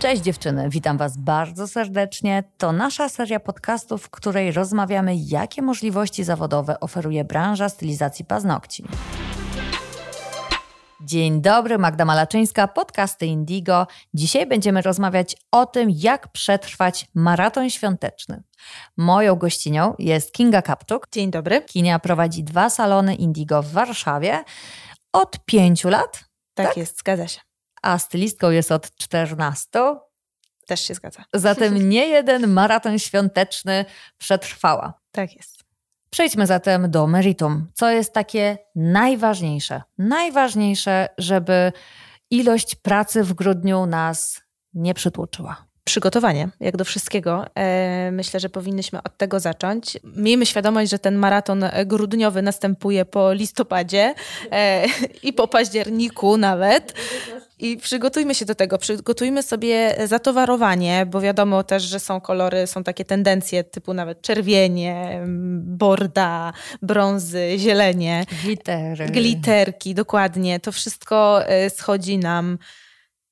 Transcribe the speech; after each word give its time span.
Cześć 0.00 0.22
dziewczyny, 0.22 0.68
witam 0.68 0.98
Was 0.98 1.16
bardzo 1.16 1.68
serdecznie. 1.68 2.44
To 2.58 2.72
nasza 2.72 3.08
seria 3.08 3.40
podcastów, 3.40 4.02
w 4.02 4.10
której 4.10 4.52
rozmawiamy, 4.52 5.16
jakie 5.16 5.62
możliwości 5.62 6.24
zawodowe 6.24 6.80
oferuje 6.80 7.24
branża 7.24 7.68
stylizacji 7.68 8.24
paznokci. 8.24 8.84
Dzień 11.00 11.42
dobry, 11.42 11.78
Magda 11.78 12.04
Malaczyńska, 12.04 12.68
podcasty 12.68 13.26
Indigo. 13.26 13.86
Dzisiaj 14.14 14.46
będziemy 14.46 14.82
rozmawiać 14.82 15.36
o 15.50 15.66
tym, 15.66 15.90
jak 15.90 16.28
przetrwać 16.32 17.06
maraton 17.14 17.70
świąteczny. 17.70 18.42
Moją 18.96 19.36
gościnią 19.36 19.94
jest 19.98 20.32
Kinga 20.32 20.62
Kapczuk. 20.62 21.06
Dzień 21.12 21.30
dobry. 21.30 21.62
Kinia 21.62 21.98
prowadzi 21.98 22.44
dwa 22.44 22.70
salony 22.70 23.14
Indigo 23.14 23.62
w 23.62 23.72
Warszawie 23.72 24.44
od 25.12 25.44
pięciu 25.44 25.88
lat. 25.88 26.24
Tak, 26.54 26.66
tak? 26.66 26.76
jest, 26.76 26.98
zgadza 26.98 27.28
się. 27.28 27.49
A 27.82 27.98
stylistką 27.98 28.50
jest 28.50 28.72
od 28.72 28.96
14. 28.96 29.68
Też 30.66 30.80
się 30.80 30.94
zgadza. 30.94 31.24
Zatem 31.34 31.78
nie 31.90 32.08
jeden 32.08 32.46
maraton 32.46 32.98
świąteczny 32.98 33.84
przetrwała. 34.18 34.94
Tak 35.12 35.36
jest. 35.36 35.60
Przejdźmy 36.10 36.46
zatem 36.46 36.90
do 36.90 37.06
meritum. 37.06 37.66
Co 37.74 37.90
jest 37.90 38.12
takie 38.12 38.58
najważniejsze? 38.74 39.82
Najważniejsze, 39.98 41.08
żeby 41.18 41.72
ilość 42.30 42.74
pracy 42.74 43.24
w 43.24 43.32
grudniu 43.32 43.86
nas 43.86 44.40
nie 44.74 44.94
przytłoczyła. 44.94 45.70
Przygotowanie, 45.84 46.48
jak 46.60 46.76
do 46.76 46.84
wszystkiego. 46.84 47.46
E, 47.54 48.10
myślę, 48.12 48.40
że 48.40 48.48
powinnyśmy 48.48 49.02
od 49.02 49.16
tego 49.16 49.40
zacząć. 49.40 49.98
Miejmy 50.04 50.46
świadomość, 50.46 50.90
że 50.90 50.98
ten 50.98 51.14
maraton 51.16 51.64
grudniowy 51.86 52.42
następuje 52.42 53.04
po 53.04 53.32
listopadzie 53.32 54.14
e, 54.52 54.84
i 55.22 55.32
po 55.32 55.48
październiku 55.48 56.36
nawet. 56.36 56.94
I 57.60 57.76
przygotujmy 57.76 58.34
się 58.34 58.44
do 58.44 58.54
tego, 58.54 58.78
przygotujmy 58.78 59.42
sobie 59.42 59.96
zatowarowanie, 60.06 61.06
bo 61.06 61.20
wiadomo 61.20 61.62
też, 61.62 61.82
że 61.82 62.00
są 62.00 62.20
kolory, 62.20 62.66
są 62.66 62.84
takie 62.84 63.04
tendencje 63.04 63.64
typu 63.64 63.94
nawet 63.94 64.22
czerwienie, 64.22 65.20
borda, 65.56 66.52
brązy, 66.82 67.54
zielenie. 67.58 68.24
Glittery. 68.44 69.06
Glitterki, 69.06 69.94
dokładnie. 69.94 70.60
To 70.60 70.72
wszystko 70.72 71.46
e, 71.46 71.70
schodzi 71.70 72.18
nam 72.18 72.58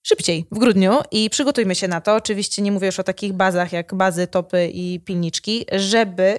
szybciej 0.02 0.46
w 0.52 0.58
grudniu 0.58 0.98
i 1.10 1.30
przygotujmy 1.30 1.74
się 1.74 1.88
na 1.88 2.00
to. 2.00 2.14
Oczywiście 2.14 2.62
nie 2.62 2.72
mówię 2.72 2.86
już 2.86 2.98
o 2.98 3.04
takich 3.04 3.32
bazach 3.32 3.72
jak 3.72 3.94
bazy, 3.94 4.26
topy 4.26 4.70
i 4.74 5.00
pilniczki, 5.00 5.66
żeby 5.72 6.38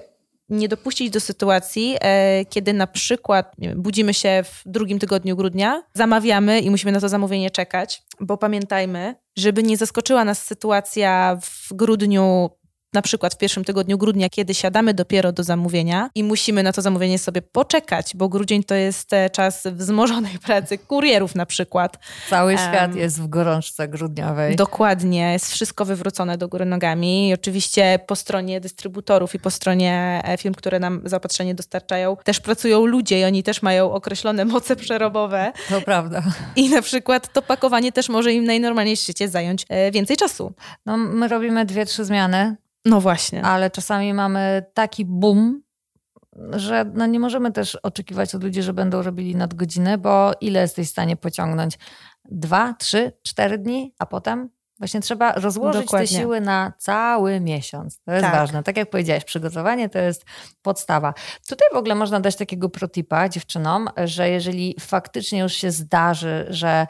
nie 0.50 0.68
dopuścić 0.68 1.10
do 1.10 1.20
sytuacji, 1.20 1.96
e, 2.00 2.44
kiedy 2.44 2.72
na 2.72 2.86
przykład 2.86 3.52
wiem, 3.58 3.82
budzimy 3.82 4.14
się 4.14 4.44
w 4.44 4.62
drugim 4.66 4.98
tygodniu 4.98 5.36
grudnia, 5.36 5.82
zamawiamy 5.94 6.60
i 6.60 6.70
musimy 6.70 6.92
na 6.92 7.00
to 7.00 7.08
zamówienie 7.08 7.50
czekać, 7.50 8.02
bo 8.20 8.36
pamiętajmy, 8.36 9.14
żeby 9.36 9.62
nie 9.62 9.76
zaskoczyła 9.76 10.24
nas 10.24 10.42
sytuacja 10.46 11.38
w 11.42 11.74
grudniu 11.74 12.50
na 12.92 13.02
przykład 13.02 13.34
w 13.34 13.38
pierwszym 13.38 13.64
tygodniu 13.64 13.98
grudnia, 13.98 14.28
kiedy 14.28 14.54
siadamy 14.54 14.94
dopiero 14.94 15.32
do 15.32 15.42
zamówienia 15.42 16.10
i 16.14 16.24
musimy 16.24 16.62
na 16.62 16.72
to 16.72 16.82
zamówienie 16.82 17.18
sobie 17.18 17.42
poczekać, 17.42 18.12
bo 18.14 18.28
grudzień 18.28 18.64
to 18.64 18.74
jest 18.74 19.12
e, 19.12 19.30
czas 19.30 19.66
wzmożonej 19.66 20.38
pracy 20.46 20.78
kurierów 20.78 21.34
na 21.34 21.46
przykład. 21.46 21.98
Cały 22.30 22.52
świat 22.52 22.90
um, 22.90 22.98
jest 22.98 23.20
w 23.20 23.28
gorączce 23.28 23.88
grudniowej. 23.88 24.56
Dokładnie, 24.56 25.32
jest 25.32 25.52
wszystko 25.52 25.84
wywrócone 25.84 26.38
do 26.38 26.48
góry 26.48 26.64
nogami 26.64 27.28
i 27.28 27.34
oczywiście 27.34 28.00
po 28.06 28.16
stronie 28.16 28.60
dystrybutorów 28.60 29.34
i 29.34 29.38
po 29.38 29.50
stronie 29.50 30.22
e, 30.24 30.38
firm, 30.38 30.54
które 30.54 30.78
nam 30.78 31.02
zaopatrzenie 31.04 31.54
dostarczają, 31.54 32.16
też 32.24 32.40
pracują 32.40 32.86
ludzie 32.86 33.20
i 33.20 33.24
oni 33.24 33.42
też 33.42 33.62
mają 33.62 33.92
określone 33.92 34.44
moce 34.44 34.76
przerobowe. 34.76 35.52
To 35.68 35.80
prawda. 35.80 36.22
I 36.56 36.68
na 36.68 36.82
przykład 36.82 37.32
to 37.32 37.42
pakowanie 37.42 37.92
też 37.92 38.08
może 38.08 38.32
im 38.32 38.44
najnormalniej 38.44 38.96
w 38.96 39.00
świecie 39.00 39.28
zająć 39.28 39.66
e, 39.68 39.90
więcej 39.90 40.16
czasu. 40.16 40.52
No, 40.86 40.96
my 40.96 41.28
robimy 41.28 41.64
dwie, 41.64 41.86
trzy 41.86 42.04
zmiany 42.04 42.56
no 42.84 43.00
właśnie. 43.00 43.42
Ale 43.42 43.70
czasami 43.70 44.14
mamy 44.14 44.64
taki 44.74 45.04
boom, 45.04 45.62
że 46.50 46.84
no 46.94 47.06
nie 47.06 47.20
możemy 47.20 47.52
też 47.52 47.76
oczekiwać 47.76 48.34
od 48.34 48.44
ludzi, 48.44 48.62
że 48.62 48.72
będą 48.72 49.02
robili 49.02 49.36
nadgodziny, 49.36 49.98
bo 49.98 50.32
ile 50.40 50.60
jesteś 50.60 50.88
w 50.88 50.90
stanie 50.90 51.16
pociągnąć? 51.16 51.78
Dwa, 52.24 52.74
trzy, 52.74 53.12
cztery 53.22 53.58
dni, 53.58 53.94
a 53.98 54.06
potem 54.06 54.50
Właśnie 54.80 55.00
trzeba 55.00 55.32
rozłożyć 55.32 55.82
Dokładnie. 55.82 56.08
te 56.08 56.14
siły 56.14 56.40
na 56.40 56.72
cały 56.78 57.40
miesiąc. 57.40 58.00
To 58.04 58.12
jest 58.12 58.24
tak. 58.24 58.34
ważne. 58.34 58.62
Tak 58.62 58.76
jak 58.76 58.90
powiedziałaś, 58.90 59.24
przygotowanie 59.24 59.88
to 59.88 59.98
jest 59.98 60.24
podstawa. 60.62 61.14
Tutaj 61.48 61.68
w 61.72 61.76
ogóle 61.76 61.94
można 61.94 62.20
dać 62.20 62.36
takiego 62.36 62.68
protipa 62.68 63.28
dziewczynom, 63.28 63.88
że 64.04 64.30
jeżeli 64.30 64.76
faktycznie 64.80 65.40
już 65.40 65.52
się 65.52 65.70
zdarzy, 65.70 66.46
że 66.48 66.86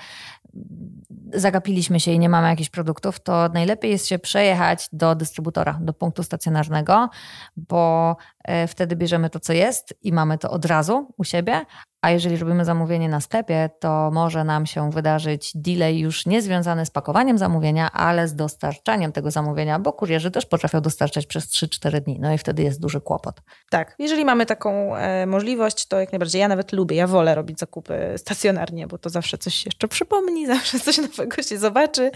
zagapiliśmy 1.35 2.01
się 2.01 2.11
i 2.11 2.19
nie 2.19 2.29
mamy 2.29 2.49
jakichś 2.49 2.71
produktów, 2.71 3.21
to 3.21 3.49
najlepiej 3.49 3.91
jest 3.91 4.07
się 4.07 4.19
przejechać 4.19 4.89
do 4.93 5.15
dystrybutora, 5.15 5.79
do 5.83 5.93
punktu 5.93 6.23
stacjonarnego, 6.23 7.09
bo 7.57 8.17
e, 8.45 8.67
wtedy 8.67 8.97
bierzemy 8.97 9.31
to, 9.31 9.41
co 9.41 9.53
jest 9.53 9.95
i 10.03 10.13
mamy 10.13 10.39
to 10.39 10.51
od 10.51 10.65
razu 10.65 11.15
u 11.17 11.25
siebie, 11.25 11.61
a 12.03 12.11
jeżeli 12.11 12.37
robimy 12.37 12.65
zamówienie 12.65 13.09
na 13.09 13.21
sklepie, 13.21 13.71
to 13.81 14.11
może 14.11 14.45
nam 14.45 14.67
się 14.67 14.91
wydarzyć 14.91 15.53
delay 15.55 15.99
już 15.99 16.27
nie 16.27 16.43
związany 16.43 16.87
z 16.87 16.91
pakowaniem 16.91 17.39
zamówienia, 17.39 17.93
ale 17.93 18.29
z 18.29 18.35
dostarczaniem 18.35 19.13
tego 19.13 19.31
zamówienia, 19.31 19.79
bo 19.79 19.93
kurierzy 19.93 20.31
też 20.31 20.47
potrafią 20.47 20.81
dostarczać 20.81 21.27
przez 21.27 21.47
3-4 21.47 22.01
dni. 22.01 22.19
No 22.21 22.33
i 22.33 22.39
wtedy 22.39 22.63
jest 22.63 22.81
duży 22.81 23.01
kłopot. 23.01 23.41
Tak, 23.71 23.95
jeżeli 23.99 24.25
mamy 24.25 24.47
taką 24.47 24.97
e, 24.97 25.27
możliwość, 25.27 25.87
to 25.87 26.01
jak 26.01 26.13
najbardziej. 26.13 26.41
Ja 26.41 26.49
nawet 26.49 26.73
lubię, 26.73 26.97
ja 26.97 27.07
wolę 27.07 27.35
robić 27.35 27.59
zakupy 27.59 28.15
stacjonarnie, 28.17 28.87
bo 28.87 28.99
to 28.99 29.11
zawsze 29.11 29.39
coś 29.39 29.55
się 29.55 29.69
jeszcze 29.69 29.89
przypomni, 29.89 30.47
zawsze 30.57 30.81
coś 30.81 30.99
nowego 30.99 31.43
się 31.43 31.59
zobaczy. 31.59 32.11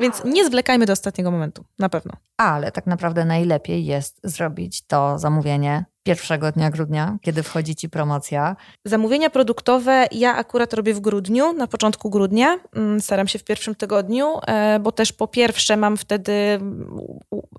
Więc 0.00 0.24
nie 0.24 0.46
zwlekajmy 0.46 0.86
do 0.86 0.92
ostatniego 0.92 1.30
momentu, 1.30 1.64
na 1.78 1.88
pewno. 1.88 2.12
Ale 2.36 2.72
tak 2.72 2.86
naprawdę 2.86 3.24
najlepiej 3.24 3.84
jest 3.84 4.20
zrobić 4.24 4.86
to 4.86 5.18
zamówienie 5.18 5.84
pierwszego 6.02 6.52
dnia 6.52 6.70
grudnia, 6.70 7.18
kiedy 7.20 7.42
wchodzi 7.42 7.76
ci 7.76 7.88
promocja? 7.88 8.56
Zamówienia 8.84 9.30
produktowe 9.30 10.06
ja 10.12 10.34
akurat 10.34 10.72
robię 10.72 10.94
w 10.94 11.00
grudniu, 11.00 11.52
na 11.52 11.66
początku 11.66 12.10
grudnia. 12.10 12.58
Mm, 12.76 13.00
staram 13.00 13.28
się 13.28 13.38
w 13.38 13.44
pierwszym 13.44 13.74
tygodniu, 13.74 14.38
e, 14.46 14.80
bo 14.80 14.92
też 14.92 15.12
po 15.12 15.28
pierwsze 15.28 15.76
mam 15.76 15.96
wtedy 15.96 16.60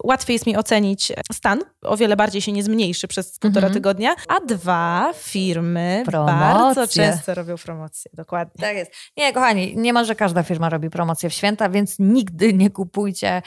łatwiej 0.03 0.33
jest 0.33 0.45
mi 0.45 0.57
ocenić 0.57 1.11
stan, 1.31 1.59
o 1.81 1.97
wiele 1.97 2.15
bardziej 2.15 2.41
się 2.41 2.51
nie 2.51 2.63
zmniejszy 2.63 3.07
przez 3.07 3.39
półtora 3.39 3.67
mhm. 3.67 3.73
tygodnia, 3.73 4.15
a 4.27 4.39
dwa 4.39 5.13
firmy 5.15 6.03
Promocje. 6.05 6.35
bardzo 6.35 6.87
często 6.87 7.33
robią 7.33 7.55
promocje, 7.57 8.11
dokładnie. 8.13 8.61
Tak 8.61 8.75
jest. 8.75 8.91
Nie, 9.17 9.33
kochani, 9.33 9.77
niemalże 9.77 10.15
każda 10.15 10.43
firma 10.43 10.69
robi 10.69 10.89
promocję 10.89 11.29
w 11.29 11.33
święta, 11.33 11.69
więc 11.69 11.95
nigdy 11.99 12.53
nie 12.53 12.69
kupujcie 12.69 13.41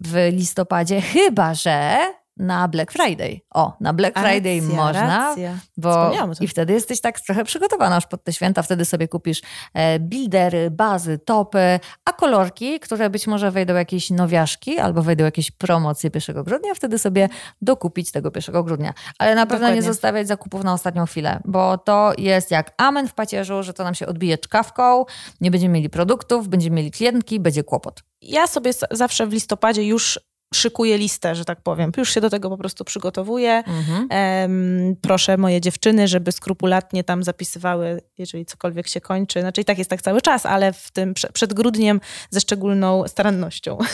w 0.00 0.28
listopadzie, 0.32 1.00
chyba 1.00 1.54
że 1.54 1.98
na 2.36 2.68
Black 2.68 2.92
Friday. 2.92 3.40
O, 3.54 3.76
na 3.80 3.92
Black 3.92 4.18
Friday 4.18 4.60
racja, 4.60 4.76
można, 4.76 5.18
racja. 5.28 5.58
bo 5.76 6.12
i 6.40 6.48
wtedy 6.48 6.72
jesteś 6.72 7.00
tak 7.00 7.20
trochę 7.20 7.44
przygotowana 7.44 7.94
już 7.94 8.06
pod 8.06 8.24
te 8.24 8.32
święta, 8.32 8.62
wtedy 8.62 8.84
sobie 8.84 9.08
kupisz 9.08 9.42
e, 9.74 9.98
buildery, 9.98 10.70
bazy, 10.70 11.18
topy, 11.18 11.80
a 12.04 12.12
kolorki, 12.12 12.80
które 12.80 13.10
być 13.10 13.26
może 13.26 13.50
wejdą 13.50 13.74
jakieś 13.74 14.10
nowiaszki 14.10 14.78
albo 14.78 15.02
wejdą 15.02 15.24
jakieś 15.24 15.50
promocje 15.50 16.10
1 16.14 16.44
grudnia, 16.44 16.74
wtedy 16.74 16.98
sobie 16.98 17.28
dokupić 17.62 18.12
tego 18.12 18.30
1 18.36 18.62
grudnia. 18.64 18.94
Ale 19.18 19.34
na 19.34 19.46
pewno 19.46 19.58
Dokładnie. 19.58 19.76
nie 19.76 19.82
zostawiać 19.82 20.28
zakupów 20.28 20.64
na 20.64 20.72
ostatnią 20.72 21.06
chwilę, 21.06 21.40
bo 21.44 21.78
to 21.78 22.12
jest 22.18 22.50
jak 22.50 22.74
amen 22.78 23.08
w 23.08 23.14
pacierzu, 23.14 23.62
że 23.62 23.72
to 23.72 23.84
nam 23.84 23.94
się 23.94 24.06
odbije 24.06 24.38
czkawką, 24.38 25.04
nie 25.40 25.50
będziemy 25.50 25.74
mieli 25.74 25.90
produktów, 25.90 26.48
będziemy 26.48 26.76
mieli 26.76 26.90
klientki, 26.90 27.40
będzie 27.40 27.64
kłopot. 27.64 28.02
Ja 28.22 28.46
sobie 28.46 28.70
zawsze 28.90 29.26
w 29.26 29.32
listopadzie 29.32 29.86
już 29.86 30.20
szykuję 30.54 30.98
listę, 30.98 31.34
że 31.34 31.44
tak 31.44 31.60
powiem. 31.60 31.92
Już 31.96 32.14
się 32.14 32.20
do 32.20 32.30
tego 32.30 32.50
po 32.50 32.56
prostu 32.56 32.84
przygotowuję. 32.84 33.62
Mhm. 33.66 34.08
Um, 34.10 34.96
proszę 35.00 35.36
moje 35.36 35.60
dziewczyny, 35.60 36.08
żeby 36.08 36.32
skrupulatnie 36.32 37.04
tam 37.04 37.22
zapisywały, 37.22 38.00
jeżeli 38.18 38.46
cokolwiek 38.46 38.88
się 38.88 39.00
kończy. 39.00 39.40
Znaczy 39.40 39.60
i 39.60 39.64
tak 39.64 39.78
jest 39.78 39.90
tak 39.90 40.02
cały 40.02 40.22
czas, 40.22 40.46
ale 40.46 40.72
w 40.72 40.90
tym 40.90 41.14
przed 41.32 41.54
grudniem 41.54 42.00
ze 42.30 42.40
szczególną 42.40 43.08
starannością. 43.08 43.78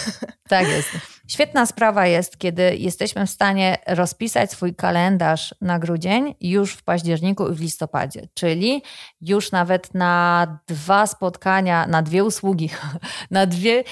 Tak 0.49 0.69
jest. 0.69 0.89
Świetna 1.29 1.67
sprawa 1.67 2.07
jest, 2.07 2.39
kiedy 2.39 2.77
jesteśmy 2.77 3.27
w 3.27 3.31
stanie 3.31 3.79
rozpisać 3.87 4.51
swój 4.51 4.75
kalendarz 4.75 5.55
na 5.61 5.79
grudzień 5.79 6.35
już 6.41 6.73
w 6.73 6.83
październiku 6.83 7.49
i 7.49 7.55
w 7.55 7.61
listopadzie, 7.61 8.29
czyli 8.35 8.83
już 9.21 9.53
nawet 9.53 9.95
na 9.95 10.47
dwa 10.67 11.07
spotkania, 11.07 11.87
na 11.87 12.03
dwie 12.03 12.25
usługi, 12.25 12.71
na 13.31 13.47
dwie, 13.47 13.85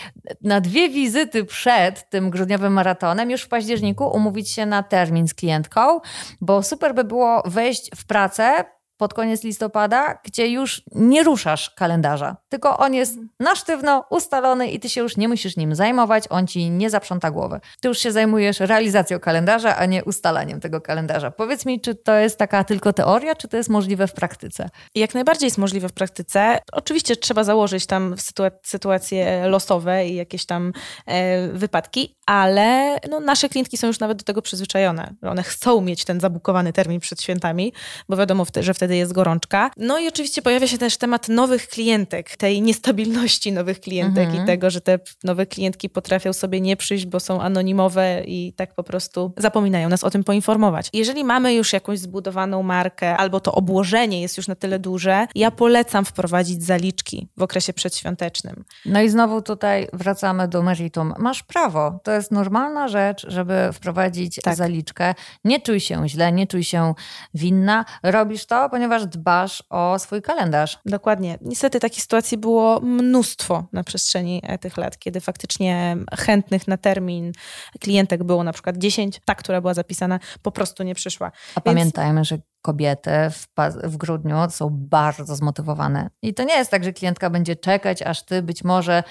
na 0.43 0.61
dwie 0.61 0.89
wizyty 0.89 1.45
przed 1.45 2.11
tym 2.11 2.31
grudniowym 2.31 2.58
maratonem, 2.71 3.31
już 3.31 3.43
w 3.43 3.49
październiku 3.49 4.09
umówić 4.09 4.51
się 4.51 4.67
na 4.67 4.83
termin 4.83 5.29
z 5.29 5.35
klientką, 5.35 6.01
bo 6.41 6.63
super 6.63 6.95
by 6.95 7.05
było 7.05 7.43
wejść 7.47 7.91
w 7.97 8.05
pracę 8.07 8.65
pod 8.99 9.15
koniec 9.15 9.45
listopada, 9.45 10.19
gdzie 10.25 10.49
już 10.49 10.83
nie 10.95 11.23
ruszasz 11.23 11.71
kalendarza, 11.71 12.37
tylko 12.49 12.79
on 12.79 12.95
jest 12.95 13.19
na 13.41 13.55
sztywno 13.55 14.05
ustalony 14.11 14.71
i 14.71 14.81
ty 14.81 14.89
się 14.89 15.01
już 15.01 15.17
nie 15.17 15.29
musisz 15.29 15.57
nim 15.57 15.75
zajmować, 15.75 16.25
on 16.31 16.47
ci 16.47 16.71
nie 16.71 16.91
zaprząta 16.91 17.31
głowy. 17.31 17.61
Ty 17.81 17.89
już 17.89 17.99
się 17.99 18.13
zajmujesz 18.13 18.61
realizacją 18.61 19.21
kalendarza, 19.21 19.77
a 19.77 19.87
nie 19.87 20.05
ustalaniem 20.05 20.61
tego 20.61 20.81
kalendarza. 20.81 21.31
Powiedz 21.31 21.67
mi, 21.67 21.81
czy 21.81 21.95
to 21.95 22.15
jest 22.15 22.39
taka 22.39 22.65
tylko 22.65 22.93
teoria, 22.93 23.35
czy 23.35 23.49
to 23.49 23.57
jest 23.57 23.71
możliwe 23.71 24.07
w 24.07 24.13
praktyce? 24.13 24.71
Jak 24.95 25.15
najbardziej 25.15 25.47
jest 25.47 25.59
możliwe 25.59 25.89
w 25.89 25.93
praktyce. 25.93 26.59
Oczywiście 26.73 27.17
trzeba 27.17 27.45
założyć 27.45 27.87
tam 27.87 28.15
sytuacje 28.63 29.49
losowe 29.49 30.07
i 30.07 30.15
jakieś 30.15 30.47
tam 30.47 30.73
e, 31.07 31.49
wypadki, 31.49 32.17
ale 32.27 32.99
no, 33.11 33.21
nasze 33.21 33.49
klientki 33.49 33.77
są 33.77 33.87
już 33.87 34.01
nawet 34.01 34.19
do 34.19 34.25
tego 34.25 34.43
przyzwyczajone. 34.43 35.15
One 35.23 35.43
chcą 35.43 35.81
mieć 35.81 36.05
ten 36.05 36.21
zabukowany 36.21 36.73
termin 36.73 37.01
przed 37.01 37.23
świętami, 37.23 37.73
bo 38.09 38.17
wiadomo, 38.17 38.47
że 38.61 38.75
wtedy 38.75 38.88
jest 38.97 39.13
gorączka. 39.13 39.71
No 39.77 39.99
i 39.99 40.09
oczywiście 40.09 40.43
pojawia 40.43 40.67
się 40.67 40.79
też 40.79 40.97
temat 40.97 41.29
nowych 41.29 41.69
klientek, 41.69 42.37
tej 42.37 42.63
niestabilności 42.63 43.53
nowych 43.53 43.81
klientek 43.81 44.25
mhm. 44.25 44.45
i 44.45 44.47
tego, 44.47 44.71
że 44.71 44.81
te 44.81 44.99
nowe 45.25 45.47
klientki 45.47 45.89
potrafią 45.89 46.33
sobie 46.33 46.61
nie 46.61 46.77
przyjść, 46.77 47.07
bo 47.07 47.21
są 47.21 47.41
anonimowe 47.41 48.23
i 48.27 48.53
tak 48.57 48.75
po 48.75 48.83
prostu 48.83 49.33
zapominają 49.37 49.89
nas 49.89 50.05
o 50.05 50.11
tym 50.11 50.25
poinformować. 50.25 50.89
Jeżeli 50.93 51.25
mamy 51.25 51.55
już 51.55 51.73
jakąś 51.73 51.99
zbudowaną 51.99 52.63
markę, 52.63 53.17
albo 53.17 53.41
to 53.41 53.53
obłożenie 53.53 54.23
jest 54.23 54.37
już 54.37 54.49
na 54.49 54.55
tyle 54.55 54.79
duże, 54.79 55.27
ja 55.35 55.51
polecam 55.51 56.05
wprowadzić 56.05 56.63
zaliczki 56.65 57.29
w 57.37 57.43
okresie 57.43 57.73
przedświątecznym. 57.73 58.65
No 58.87 59.03
i 59.03 59.09
znowu 59.09 59.43
tutaj 59.43 59.89
wracamy 59.93 60.49
do 60.49 60.63
meritum. 60.63 61.15
Masz 61.19 61.43
prawo. 61.43 62.01
To 62.03 62.13
jest 62.13 62.31
normalna 62.31 62.89
rzecz, 62.89 63.27
żeby 63.29 63.71
wprowadzić 63.73 64.41
tak. 64.43 64.55
zaliczkę. 64.55 65.15
Nie 65.45 65.61
czuj 65.61 65.81
się 65.81 66.09
źle, 66.09 66.33
nie 66.33 66.47
czuj 66.47 66.65
się 66.65 66.95
winna. 67.35 67.85
Robisz 68.03 68.47
to, 68.47 68.69
ponieważ 68.79 69.07
dbasz 69.07 69.63
o 69.71 69.99
swój 69.99 70.23
kalendarz. 70.23 70.79
Dokładnie. 70.87 71.39
Niestety 71.41 71.81
takich 71.81 72.03
sytuacji 72.03 72.39
było 72.39 72.81
mnóstwo 72.81 73.65
na 73.73 73.85
przestrzeni 73.85 74.41
e, 74.45 74.59
tych 74.59 74.77
lat, 74.77 74.99
kiedy 74.99 75.21
faktycznie 75.21 75.97
chętnych 76.19 76.69
na 76.69 76.77
termin 76.77 77.33
klientek 77.81 78.25
było 78.25 78.45
na 78.45 78.53
przykład 78.53 78.77
10, 78.77 79.21
ta, 79.25 79.35
która 79.35 79.61
była 79.61 79.75
zapisana, 79.75 80.19
po 80.43 80.53
prostu 80.53 80.83
nie 80.83 80.95
przyszła. 80.95 81.27
A 81.55 81.61
Więc... 81.61 81.65
pamiętajmy, 81.65 82.25
że 82.25 82.39
kobiety 82.69 83.11
w, 83.31 83.47
w 83.85 83.97
grudniu 83.97 84.37
są 84.51 84.69
bardzo 84.71 85.37
zmotywowane. 85.37 86.11
I 86.23 86.35
to 86.35 86.45
nie 86.45 86.55
jest 86.55 86.71
tak, 86.71 86.85
że 86.85 86.93
klientka 86.93 87.31
będzie 87.31 87.57
czekać, 87.57 88.03
aż 88.03 88.25
ty 88.25 88.43
być 88.43 88.65
może 88.65 89.03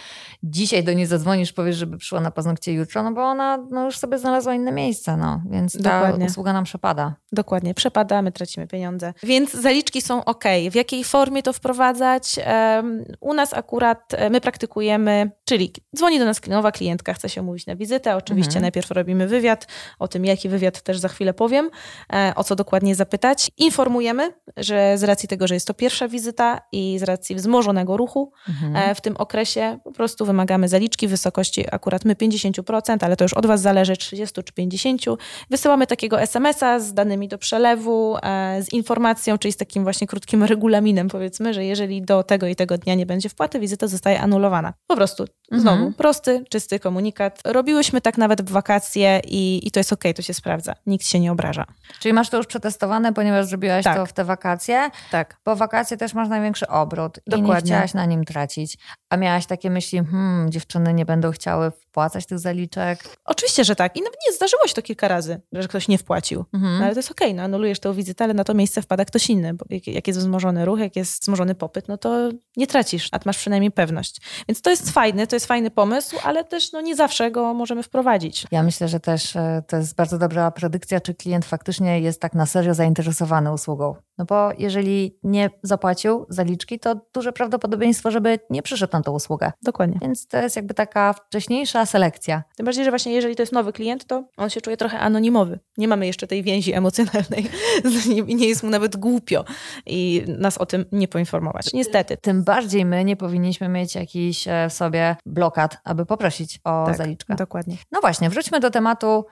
dzisiaj 0.44 0.84
do 0.84 0.94
niej 0.94 1.06
zadzwonisz, 1.06 1.54
powiesz, 1.54 1.76
żeby 1.76 1.98
przyszła 1.98 2.20
na 2.20 2.32
paznokcie 2.32 2.74
jutro, 2.74 3.04
no 3.04 3.12
bo 3.12 3.22
ona 3.22 3.58
no, 3.72 3.86
już 3.86 3.98
sobie 3.98 4.20
znalazła 4.20 4.54
inne 4.54 4.72
miejsce, 4.72 5.18
no. 5.18 5.42
Więc 5.50 5.84
ta 5.84 6.02
Dokładnie. 6.02 6.26
usługa 6.26 6.54
nam 6.54 6.64
przepada. 6.64 7.16
Dokładnie, 7.32 7.74
przepada, 7.74 8.22
my 8.22 8.32
tracimy 8.32 8.68
pieniądze. 8.68 9.14
Więc 9.24 9.52
zaliczki 9.52 10.02
są 10.02 10.26
ok. 10.26 10.44
W 10.72 10.76
jakiej 10.76 11.04
formie 11.04 11.44
to 11.44 11.54
wprowadzać? 11.54 12.40
Um, 12.76 13.04
u 13.20 13.34
nas 13.34 13.54
akurat 13.54 14.14
e, 14.14 14.30
my 14.30 14.42
praktykujemy, 14.42 15.32
czyli 15.46 15.74
dzwoni 15.96 16.20
do 16.20 16.26
nas 16.26 16.48
nowa 16.48 16.72
klientka, 16.72 17.14
chce 17.14 17.30
się 17.30 17.42
umówić 17.42 17.66
na 17.66 17.76
wizytę. 17.76 18.16
Oczywiście 18.16 18.50
mhm. 18.50 18.62
najpierw 18.62 18.92
robimy 18.92 19.28
wywiad. 19.28 19.68
O 20.00 20.08
tym, 20.08 20.26
jaki 20.26 20.50
wywiad 20.50 20.82
też 20.82 21.00
za 21.00 21.08
chwilę 21.08 21.34
powiem, 21.34 21.70
e, 22.14 22.34
o 22.36 22.44
co 22.44 22.56
dokładnie 22.56 22.96
zapytać 22.96 23.47
informujemy, 23.58 24.34
że 24.58 24.98
z 24.98 25.04
racji 25.04 25.30
tego, 25.30 25.48
że 25.48 25.54
jest 25.54 25.68
to 25.68 25.74
pierwsza 25.74 26.08
wizyta 26.08 26.62
i 26.72 27.00
z 27.00 27.04
racji 27.04 27.36
wzmożonego 27.36 27.98
ruchu 27.98 28.32
mhm. 28.50 28.76
E, 28.76 28.96
w 28.96 29.02
tym 29.02 29.18
okresie 29.18 29.80
po 29.84 29.92
prostu 29.92 30.26
wymagamy 30.26 30.68
zaliczki 30.68 31.08
w 31.08 31.10
wysokości 31.10 31.66
akurat 31.72 32.06
my 32.06 32.16
50%, 32.16 32.98
ale 33.02 33.16
to 33.16 33.26
już 33.26 33.34
od 33.34 33.46
Was 33.46 33.62
zależy 33.62 33.98
30 33.98 34.44
czy 34.44 34.54
50. 34.54 35.02
Wysyłamy 35.50 35.88
takiego 35.88 36.22
SMS-a 36.22 36.80
z 36.80 36.94
danymi 36.94 37.28
do 37.28 37.38
przelewu, 37.38 38.18
e, 38.24 38.64
z 38.64 38.74
informacją, 38.74 39.38
czyli 39.38 39.52
z 39.52 39.58
takim 39.58 39.84
właśnie 39.84 40.08
krótkim 40.08 40.44
regulaminem 40.54 41.08
powiedzmy, 41.08 41.54
że 41.54 41.66
jeżeli 41.66 42.02
do 42.02 42.24
tego 42.24 42.48
i 42.48 42.56
tego 42.56 42.78
dnia 42.78 42.96
nie 42.96 43.06
będzie 43.06 43.30
wpłaty, 43.30 43.60
wizyta 43.60 43.88
zostaje 43.88 44.22
anulowana. 44.22 44.74
Po 44.88 44.96
prostu 44.96 45.26
mhm. 45.52 45.62
znowu 45.62 45.92
prosty, 45.92 46.46
czysty 46.50 46.80
komunikat. 46.80 47.42
Robiłyśmy 47.46 48.02
tak 48.02 48.18
nawet 48.18 48.42
w 48.42 48.52
wakacje 48.52 49.22
i, 49.26 49.68
i 49.68 49.72
to 49.72 49.80
jest 49.80 49.94
ok, 49.94 50.04
to 50.16 50.22
się 50.22 50.34
sprawdza. 50.34 50.74
Nikt 50.86 51.06
się 51.06 51.20
nie 51.20 51.32
obraża. 51.32 51.66
Czyli 52.00 52.14
masz 52.14 52.30
to 52.30 52.38
już 52.38 52.48
przetestowane, 52.48 53.14
ponieważ 53.14 53.46
zrobiłaś 53.46 53.84
tak. 53.84 53.98
to 53.98 54.06
w 54.06 54.14
te 54.14 54.26
wakacje. 54.26 54.90
Tak. 55.12 55.38
Bo 55.46 55.56
wakacje 55.56 55.98
też 55.98 56.14
masz 56.14 56.30
największy 56.30 56.68
obrót 56.68 57.20
Dokładnie. 57.28 57.54
i 57.54 57.56
nie 57.56 57.62
chciałaś 57.62 57.94
na 57.94 58.06
nim 58.06 58.26
tracić. 58.26 58.78
A 59.10 59.18
miałaś 59.18 59.46
takie 59.46 59.70
myśli, 59.70 60.00
hmm, 60.12 60.52
dziewczyny 60.52 60.94
nie 60.94 61.06
będą 61.06 61.32
chciały 61.32 61.72
wpłacać 61.72 62.26
tych 62.26 62.40
zaliczek? 62.40 63.18
Oczywiście, 63.26 63.64
że 63.64 63.76
tak. 63.76 63.98
I 63.98 64.02
nawet 64.02 64.18
nie 64.28 64.34
zdarzyło 64.34 64.68
się 64.68 64.74
to 64.74 64.82
kilka 64.82 65.08
razy, 65.08 65.42
że 65.54 65.68
ktoś 65.68 65.88
nie 65.88 65.98
wpłacił. 65.98 66.46
Mhm. 66.54 66.80
No, 66.80 66.86
ale 66.86 66.94
to 66.94 67.00
jest 67.00 67.12
okej, 67.12 67.28
okay, 67.28 67.38
no 67.38 67.44
anulujesz 67.44 67.80
tę 67.80 67.94
wizytę, 67.94 68.24
ale 68.24 68.34
na 68.34 68.44
to 68.44 68.54
miejsce 68.54 68.82
wpada 68.82 69.06
ktoś 69.06 69.30
inny. 69.30 69.54
Bo 69.54 69.66
jak, 69.70 69.88
jak 69.88 70.08
jest 70.08 70.20
wzmożony 70.20 70.66
ruch, 70.66 70.80
jak 70.80 70.96
jest 70.96 71.22
wzmożony 71.22 71.56
popyt, 71.56 71.88
no 71.88 71.98
to 71.98 72.30
nie 72.58 72.68
tracisz, 72.68 73.10
a 73.12 73.20
masz 73.26 73.38
przynajmniej 73.38 73.72
pewność. 73.72 74.22
Więc 74.48 74.62
to 74.62 74.70
jest 74.70 74.92
fajny, 74.92 75.28
to 75.28 75.36
jest 75.38 75.46
fajny 75.46 75.72
pomysł, 75.72 76.16
ale 76.24 76.44
też 76.44 76.72
no, 76.72 76.82
nie 76.82 76.96
zawsze 76.96 77.32
go 77.32 77.54
możemy 77.54 77.84
wprowadzić. 77.84 78.46
Ja 78.52 78.64
myślę, 78.64 78.88
że 78.88 79.00
też 79.00 79.36
e, 79.36 79.64
to 79.68 79.78
jest 79.78 79.96
bardzo 79.96 80.18
dobra 80.18 80.52
predykcja, 80.52 81.00
czy 81.00 81.14
klient 81.14 81.46
faktycznie 81.46 82.00
jest 82.00 82.22
tak 82.22 82.34
na 82.34 82.46
serio 82.46 82.74
zainteresowany 82.74 83.54
usługą. 83.54 83.96
No 84.18 84.26
bo 84.26 84.50
jeżeli 84.58 85.18
nie 85.24 85.50
zapłacił 85.64 86.26
zaliczki, 86.30 86.80
to 86.80 86.96
duże 87.14 87.34
prawdopodobieństwo, 87.34 88.12
żeby 88.12 88.40
nie 88.50 88.62
przyszedł 88.62 88.94
na 88.94 89.02
tą 89.02 89.12
usługę. 89.12 89.52
Dokładnie. 89.64 89.98
Więc 90.02 90.28
to 90.28 90.38
jest 90.38 90.56
jakby 90.56 90.74
taka 90.74 91.14
wcześniejsza 91.14 91.86
selekcja. 91.86 92.44
Tym 92.56 92.66
bardziej, 92.66 92.86
że 92.86 92.92
właśnie 92.92 93.14
jeżeli 93.14 93.36
to 93.36 93.42
jest 93.42 93.54
nowy 93.54 93.74
klient, 93.74 94.06
to 94.06 94.24
on 94.38 94.50
się 94.50 94.62
czuje 94.62 94.78
trochę 94.78 95.00
anonimowy. 95.00 95.60
Nie 95.78 95.88
mamy 95.88 96.08
jeszcze 96.08 96.28
tej 96.28 96.44
więzi 96.44 96.74
emocjonalnej 96.74 97.50
i 98.28 98.36
nie 98.36 98.48
jest 98.48 98.64
mu 98.64 98.70
nawet 98.70 98.98
głupio 98.98 99.46
i 99.86 100.24
nas 100.28 100.58
o 100.58 100.66
tym 100.66 100.86
nie 100.92 101.08
poinformować. 101.08 101.74
Niestety. 101.74 102.18
Tym 102.18 102.44
bardziej 102.44 102.86
my 102.86 103.04
nie 103.04 103.16
powinniśmy 103.16 103.70
mieć 103.70 103.96
jakiś 103.96 104.48
e, 104.48 104.68
w 104.70 104.74
sobie 104.74 105.16
blokad, 105.26 105.78
aby 105.84 106.06
poprosić 106.06 106.60
o 106.64 106.86
tak, 106.86 106.98
zaliczkę. 106.98 107.36
Dokładnie. 107.36 107.78
No 107.92 108.02
właśnie, 108.02 108.30
wróćmy 108.30 108.60
do 108.60 108.70
tematu 108.72 109.26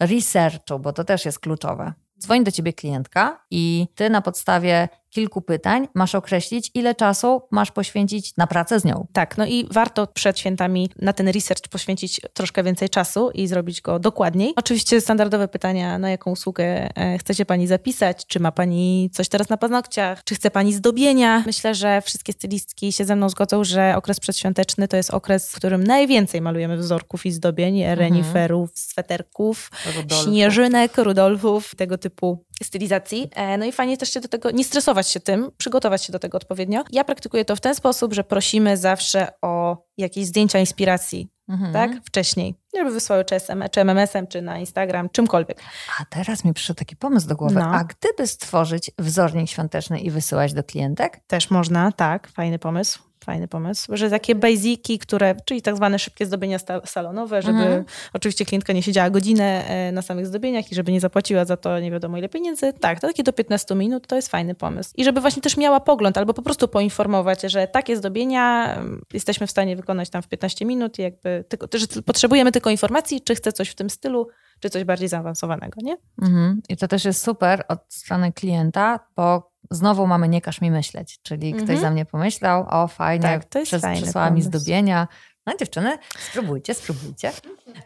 researchu, 0.00 0.78
bo 0.78 0.92
to 0.92 1.04
też 1.04 1.24
jest 1.24 1.38
kluczowe. 1.38 1.92
Dzwoni 2.22 2.44
do 2.44 2.50
ciebie 2.50 2.72
klientka 2.72 3.44
i 3.50 3.86
ty 3.94 4.10
na 4.10 4.20
podstawie 4.20 4.88
kilku 5.12 5.42
pytań 5.42 5.88
masz 5.94 6.14
określić, 6.14 6.70
ile 6.74 6.94
czasu 6.94 7.42
masz 7.50 7.70
poświęcić 7.70 8.36
na 8.36 8.46
pracę 8.46 8.80
z 8.80 8.84
nią. 8.84 9.06
Tak, 9.12 9.38
no 9.38 9.46
i 9.46 9.68
warto 9.70 10.06
przed 10.06 10.38
świętami 10.38 10.90
na 10.98 11.12
ten 11.12 11.28
research 11.28 11.68
poświęcić 11.68 12.20
troszkę 12.34 12.62
więcej 12.62 12.88
czasu 12.88 13.30
i 13.30 13.46
zrobić 13.46 13.80
go 13.80 13.98
dokładniej. 13.98 14.52
Oczywiście 14.56 15.00
standardowe 15.00 15.48
pytania, 15.48 15.98
na 15.98 16.10
jaką 16.10 16.30
usługę 16.30 16.64
e, 16.96 17.18
chcecie 17.18 17.44
Pani 17.44 17.66
zapisać, 17.66 18.26
czy 18.26 18.40
ma 18.40 18.52
Pani 18.52 19.10
coś 19.12 19.28
teraz 19.28 19.48
na 19.48 19.56
paznokciach, 19.56 20.24
czy 20.24 20.34
chce 20.34 20.50
Pani 20.50 20.72
zdobienia. 20.72 21.42
Myślę, 21.46 21.74
że 21.74 22.02
wszystkie 22.02 22.32
stylistki 22.32 22.92
się 22.92 23.04
ze 23.04 23.16
mną 23.16 23.28
zgodzą, 23.28 23.64
że 23.64 23.94
okres 23.96 24.20
przedświąteczny 24.20 24.88
to 24.88 24.96
jest 24.96 25.10
okres, 25.10 25.52
w 25.52 25.56
którym 25.56 25.84
najwięcej 25.84 26.40
malujemy 26.40 26.76
wzorków 26.76 27.26
i 27.26 27.32
zdobień, 27.32 27.80
mhm. 27.80 27.98
reniferów, 27.98 28.70
sweterków, 28.74 29.70
Rudolfów. 29.96 30.24
śnieżynek, 30.24 30.98
rudolfów, 30.98 31.74
tego 31.74 31.98
typu 31.98 32.44
stylizacji. 32.62 33.30
E, 33.34 33.58
no 33.58 33.64
i 33.64 33.72
fajnie 33.72 33.96
też 33.96 34.12
się 34.12 34.20
do 34.20 34.28
tego 34.28 34.50
nie 34.50 34.64
stresować 34.64 35.08
się 35.08 35.20
tym, 35.20 35.50
przygotować 35.56 36.04
się 36.04 36.12
do 36.12 36.18
tego 36.18 36.36
odpowiednio. 36.36 36.84
Ja 36.90 37.04
praktykuję 37.04 37.44
to 37.44 37.56
w 37.56 37.60
ten 37.60 37.74
sposób, 37.74 38.14
że 38.14 38.24
prosimy 38.24 38.76
zawsze 38.76 39.28
o 39.42 39.84
jakieś 39.98 40.26
zdjęcia 40.26 40.58
inspiracji, 40.58 41.28
mhm. 41.48 41.72
tak? 41.72 42.04
Wcześniej. 42.04 42.54
Żeby 42.76 42.90
wysłały 42.90 43.24
czy, 43.24 43.34
SM, 43.34 43.64
czy 43.70 43.80
MMS-em, 43.80 44.26
czy 44.26 44.42
na 44.42 44.58
Instagram, 44.58 45.08
czymkolwiek. 45.10 45.60
A 46.00 46.04
teraz 46.04 46.44
mi 46.44 46.54
przyszedł 46.54 46.78
taki 46.78 46.96
pomysł 46.96 47.28
do 47.28 47.36
głowy. 47.36 47.54
No. 47.54 47.74
A 47.74 47.84
gdyby 47.84 48.26
stworzyć 48.26 48.90
wzornik 48.98 49.50
świąteczny 49.50 50.00
i 50.00 50.10
wysyłać 50.10 50.52
do 50.52 50.64
klientek? 50.64 51.20
Też 51.26 51.50
można, 51.50 51.92
tak. 51.92 52.28
Fajny 52.28 52.58
pomysł. 52.58 53.11
Fajny 53.24 53.48
pomysł, 53.48 53.96
że 53.96 54.10
takie 54.10 54.34
basiki, 54.34 54.98
które, 54.98 55.34
czyli 55.44 55.62
tak 55.62 55.76
zwane 55.76 55.98
szybkie 55.98 56.26
zdobienia 56.26 56.58
salonowe, 56.84 57.42
żeby 57.42 57.58
mhm. 57.58 57.84
oczywiście 58.12 58.44
klientka 58.44 58.72
nie 58.72 58.82
siedziała 58.82 59.10
godzinę 59.10 59.64
e, 59.66 59.92
na 59.92 60.02
samych 60.02 60.26
zdobieniach 60.26 60.72
i 60.72 60.74
żeby 60.74 60.92
nie 60.92 61.00
zapłaciła 61.00 61.44
za 61.44 61.56
to 61.56 61.80
nie 61.80 61.90
wiadomo 61.90 62.18
ile 62.18 62.28
pieniędzy. 62.28 62.72
Tak, 62.72 63.00
to 63.00 63.06
takie 63.06 63.22
do 63.22 63.32
15 63.32 63.74
minut 63.74 64.06
to 64.06 64.16
jest 64.16 64.28
fajny 64.28 64.54
pomysł. 64.54 64.90
I 64.96 65.04
żeby 65.04 65.20
właśnie 65.20 65.42
też 65.42 65.56
miała 65.56 65.80
pogląd 65.80 66.18
albo 66.18 66.34
po 66.34 66.42
prostu 66.42 66.68
poinformować, 66.68 67.42
że 67.42 67.66
takie 67.66 67.96
zdobienia 67.96 68.78
jesteśmy 69.12 69.46
w 69.46 69.50
stanie 69.50 69.76
wykonać 69.76 70.10
tam 70.10 70.22
w 70.22 70.28
15 70.28 70.64
minut 70.64 70.98
i 70.98 71.02
jakby 71.02 71.44
tylko, 71.48 71.66
że 71.74 71.86
potrzebujemy 72.02 72.52
tylko 72.52 72.70
informacji, 72.70 73.20
czy 73.20 73.34
chce 73.34 73.52
coś 73.52 73.68
w 73.68 73.74
tym 73.74 73.90
stylu, 73.90 74.28
czy 74.60 74.70
coś 74.70 74.84
bardziej 74.84 75.08
zaawansowanego, 75.08 75.80
nie? 75.82 75.96
Mhm. 76.22 76.62
I 76.68 76.76
to 76.76 76.88
też 76.88 77.04
jest 77.04 77.22
super 77.22 77.64
od 77.68 77.80
strony 77.88 78.32
klienta, 78.32 79.00
bo 79.16 79.51
znowu 79.74 80.06
mamy 80.06 80.28
nie 80.28 80.40
każ 80.40 80.60
mi 80.60 80.70
myśleć, 80.70 81.18
czyli 81.22 81.48
mhm. 81.48 81.66
ktoś 81.66 81.78
za 81.78 81.90
mnie 81.90 82.04
pomyślał, 82.04 82.66
o 82.70 82.88
fajnie, 82.88 83.22
tak, 83.22 83.44
to 83.44 83.58
jest 83.58 83.70
przez, 83.70 83.82
przysłała 83.96 84.30
mi 84.30 84.42
zdobienia. 84.42 85.08
No 85.46 85.52
dziewczyny, 85.58 85.98
spróbujcie, 86.30 86.74
spróbujcie. 86.74 87.32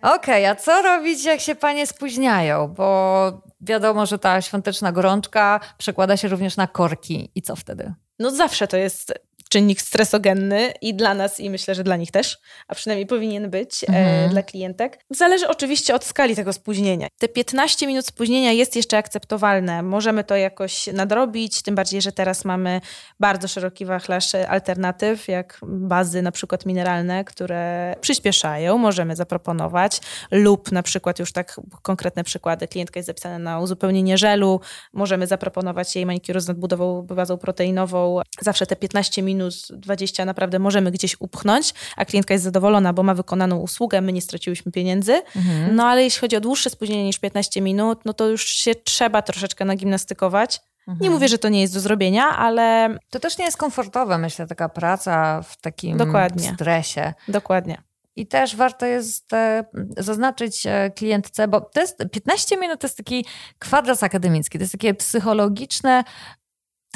Okej, 0.02 0.44
okay, 0.44 0.48
a 0.48 0.54
co 0.54 0.82
robić, 0.82 1.24
jak 1.24 1.40
się 1.40 1.54
panie 1.54 1.86
spóźniają? 1.86 2.68
Bo 2.68 3.42
wiadomo, 3.60 4.06
że 4.06 4.18
ta 4.18 4.42
świąteczna 4.42 4.92
gorączka 4.92 5.60
przekłada 5.78 6.16
się 6.16 6.28
również 6.28 6.56
na 6.56 6.66
korki. 6.66 7.30
I 7.34 7.42
co 7.42 7.56
wtedy? 7.56 7.94
No 8.18 8.30
zawsze 8.30 8.68
to 8.68 8.76
jest 8.76 9.12
czynnik 9.56 9.80
stresogenny 9.80 10.72
i 10.80 10.94
dla 10.94 11.14
nas, 11.14 11.40
i 11.40 11.50
myślę, 11.50 11.74
że 11.74 11.84
dla 11.84 11.96
nich 11.96 12.10
też, 12.10 12.38
a 12.68 12.74
przynajmniej 12.74 13.06
powinien 13.06 13.50
być 13.50 13.84
e, 13.84 13.86
mhm. 13.86 14.30
dla 14.30 14.42
klientek. 14.42 14.98
Zależy 15.10 15.48
oczywiście 15.48 15.94
od 15.94 16.04
skali 16.04 16.36
tego 16.36 16.52
spóźnienia. 16.52 17.08
Te 17.18 17.28
15 17.28 17.86
minut 17.86 18.06
spóźnienia 18.06 18.52
jest 18.52 18.76
jeszcze 18.76 18.98
akceptowalne. 18.98 19.82
Możemy 19.82 20.24
to 20.24 20.36
jakoś 20.36 20.86
nadrobić, 20.86 21.62
tym 21.62 21.74
bardziej, 21.74 22.02
że 22.02 22.12
teraz 22.12 22.44
mamy 22.44 22.80
bardzo 23.20 23.48
szeroki 23.48 23.84
wachlarz 23.84 24.34
alternatyw, 24.34 25.28
jak 25.28 25.60
bazy 25.62 26.22
na 26.22 26.32
przykład 26.32 26.66
mineralne, 26.66 27.24
które 27.24 27.94
przyspieszają, 28.00 28.78
możemy 28.78 29.16
zaproponować, 29.16 30.00
lub 30.30 30.72
na 30.72 30.82
przykład 30.82 31.18
już 31.18 31.32
tak 31.32 31.60
konkretne 31.82 32.24
przykłady, 32.24 32.68
klientka 32.68 32.98
jest 32.98 33.06
zapisana 33.06 33.38
na 33.38 33.60
uzupełnienie 33.60 34.18
żelu, 34.18 34.60
możemy 34.92 35.26
zaproponować 35.26 35.96
jej 35.96 36.06
manikuru 36.06 36.40
z 36.40 36.48
nadbudową 36.48 37.02
bazą 37.02 37.38
proteinową. 37.38 38.20
Zawsze 38.40 38.66
te 38.66 38.76
15 38.76 39.22
minut, 39.22 39.45
20 39.70 40.24
naprawdę 40.24 40.58
możemy 40.58 40.90
gdzieś 40.90 41.16
upchnąć, 41.20 41.74
a 41.96 42.04
klientka 42.04 42.34
jest 42.34 42.44
zadowolona, 42.44 42.92
bo 42.92 43.02
ma 43.02 43.14
wykonaną 43.14 43.56
usługę, 43.56 44.00
my 44.00 44.12
nie 44.12 44.22
straciłyśmy 44.22 44.72
pieniędzy. 44.72 45.22
Mhm. 45.36 45.76
No 45.76 45.84
ale 45.84 46.04
jeśli 46.04 46.20
chodzi 46.20 46.36
o 46.36 46.40
dłuższe 46.40 46.70
spóźnienie 46.70 47.04
niż 47.04 47.18
15 47.18 47.60
minut, 47.60 48.00
no 48.04 48.12
to 48.12 48.28
już 48.28 48.46
się 48.46 48.74
trzeba 48.74 49.22
troszeczkę 49.22 49.64
nagimnastykować. 49.64 50.60
Mhm. 50.88 50.98
Nie 51.02 51.10
mówię, 51.10 51.28
że 51.28 51.38
to 51.38 51.48
nie 51.48 51.60
jest 51.60 51.74
do 51.74 51.80
zrobienia, 51.80 52.24
ale. 52.24 52.96
To 53.10 53.20
też 53.20 53.38
nie 53.38 53.44
jest 53.44 53.56
komfortowe, 53.56 54.18
myślę, 54.18 54.46
taka 54.46 54.68
praca 54.68 55.42
w 55.42 55.60
takim 55.60 55.96
Dokładnie. 55.96 56.52
stresie. 56.54 57.14
Dokładnie. 57.28 57.82
I 58.16 58.26
też 58.26 58.56
warto 58.56 58.86
jest 58.86 59.32
e, 59.32 59.64
zaznaczyć 59.96 60.66
e, 60.66 60.90
klientce, 60.90 61.48
bo 61.48 61.60
to 61.60 61.80
jest 61.80 62.04
15 62.12 62.56
minut 62.56 62.80
to 62.80 62.86
jest 62.86 62.96
taki 62.96 63.24
kwadras 63.58 64.02
akademicki, 64.02 64.58
to 64.58 64.62
jest 64.62 64.72
takie 64.72 64.94
psychologiczne 64.94 66.04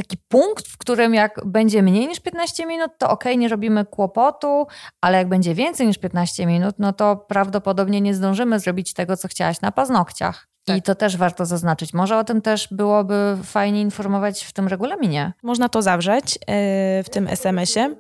taki 0.03 0.17
punkt, 0.29 0.69
w 0.69 0.79
którym 0.79 1.15
jak 1.15 1.41
będzie 1.45 1.83
mniej 1.83 2.09
niż 2.09 2.21
15 2.21 2.67
minut, 2.67 2.91
to 2.99 3.11
ok, 3.11 3.25
nie 3.37 3.49
robimy 3.49 3.85
kłopotu, 3.85 4.67
ale 5.01 5.19
jak 5.19 5.29
będzie 5.29 5.55
więcej 5.55 5.87
niż 5.87 5.99
15 5.99 6.47
minut, 6.47 6.75
no 6.79 6.93
to 6.93 7.17
prawdopodobnie 7.17 8.01
nie 8.01 8.15
zdążymy 8.15 8.61
zrobić 8.61 8.95
tego, 8.95 9.17
co 9.17 9.29
chciałaś 9.29 9.61
na 9.61 9.73
paznokciach. 9.73 10.47
Tak. 10.65 10.77
I 10.77 10.83
to 10.83 10.95
też 10.95 11.17
warto 11.17 11.47
zaznaczyć. 11.47 11.95
Może 11.95 12.19
o 12.19 12.25
tym 12.25 12.43
też 12.43 12.69
byłoby 12.71 13.37
fajnie 13.45 13.81
informować 13.81 14.45
w 14.45 14.53
tym 14.53 14.69
regulaminie. 14.69 15.33
Można 15.43 15.69
to 15.69 15.83
zawrzeć 15.83 16.35
yy, 16.35 17.03
w 17.03 17.11
tym 17.11 17.29
SMS-ie 17.29 17.97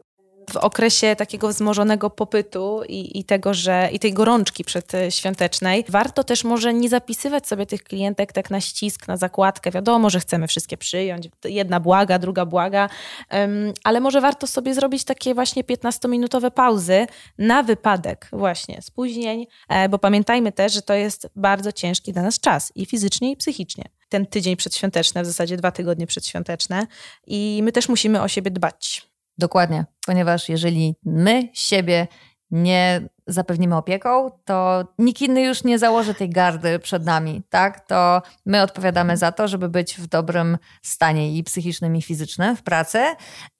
w 0.52 0.56
okresie 0.56 1.16
takiego 1.16 1.48
wzmożonego 1.48 2.10
popytu 2.10 2.82
i, 2.88 3.18
i 3.18 3.24
tego, 3.24 3.54
że 3.54 3.88
i 3.92 3.98
tej 3.98 4.12
gorączki 4.12 4.64
przedświątecznej, 4.64 5.84
warto 5.88 6.24
też 6.24 6.44
może 6.44 6.74
nie 6.74 6.88
zapisywać 6.88 7.48
sobie 7.48 7.66
tych 7.66 7.82
klientek 7.82 8.32
tak 8.32 8.50
na 8.50 8.60
ścisk, 8.60 9.08
na 9.08 9.16
zakładkę. 9.16 9.70
Wiadomo, 9.70 10.10
że 10.10 10.20
chcemy 10.20 10.46
wszystkie 10.46 10.76
przyjąć, 10.76 11.28
jedna 11.44 11.80
błaga, 11.80 12.18
druga 12.18 12.46
błaga, 12.46 12.88
um, 13.30 13.72
ale 13.84 14.00
może 14.00 14.20
warto 14.20 14.46
sobie 14.46 14.74
zrobić 14.74 15.04
takie 15.04 15.34
właśnie 15.34 15.64
15-minutowe 15.64 16.50
pauzy 16.50 17.06
na 17.38 17.62
wypadek 17.62 18.28
właśnie 18.32 18.82
spóźnień, 18.82 19.46
e, 19.68 19.88
bo 19.88 19.98
pamiętajmy 19.98 20.52
też, 20.52 20.72
że 20.72 20.82
to 20.82 20.94
jest 20.94 21.28
bardzo 21.36 21.72
ciężki 21.72 22.12
dla 22.12 22.22
nas 22.22 22.40
czas 22.40 22.72
i 22.74 22.86
fizycznie, 22.86 23.30
i 23.30 23.36
psychicznie 23.36 23.84
ten 24.10 24.26
tydzień 24.26 24.56
przedświąteczny, 24.56 25.22
w 25.22 25.26
zasadzie 25.26 25.56
dwa 25.56 25.70
tygodnie 25.70 26.06
przedświąteczne 26.06 26.86
i 27.26 27.60
my 27.62 27.72
też 27.72 27.88
musimy 27.88 28.22
o 28.22 28.28
siebie 28.28 28.50
dbać. 28.50 29.09
Dokładnie, 29.38 29.84
ponieważ 30.06 30.48
jeżeli 30.48 30.94
my 31.04 31.48
siebie 31.52 32.08
nie 32.50 33.08
zapewnimy 33.32 33.76
opieką, 33.76 34.30
to 34.44 34.84
nikt 34.98 35.22
inny 35.22 35.42
już 35.42 35.64
nie 35.64 35.78
założy 35.78 36.14
tej 36.14 36.30
gardy 36.30 36.78
przed 36.78 37.04
nami, 37.04 37.42
tak? 37.50 37.86
To 37.86 38.22
my 38.46 38.62
odpowiadamy 38.62 39.16
za 39.16 39.32
to, 39.32 39.48
żeby 39.48 39.68
być 39.68 39.94
w 39.94 40.06
dobrym 40.06 40.58
stanie 40.82 41.36
i 41.36 41.44
psychicznym, 41.44 41.96
i 41.96 42.02
fizycznym 42.02 42.56
w 42.56 42.62
pracy. 42.62 42.98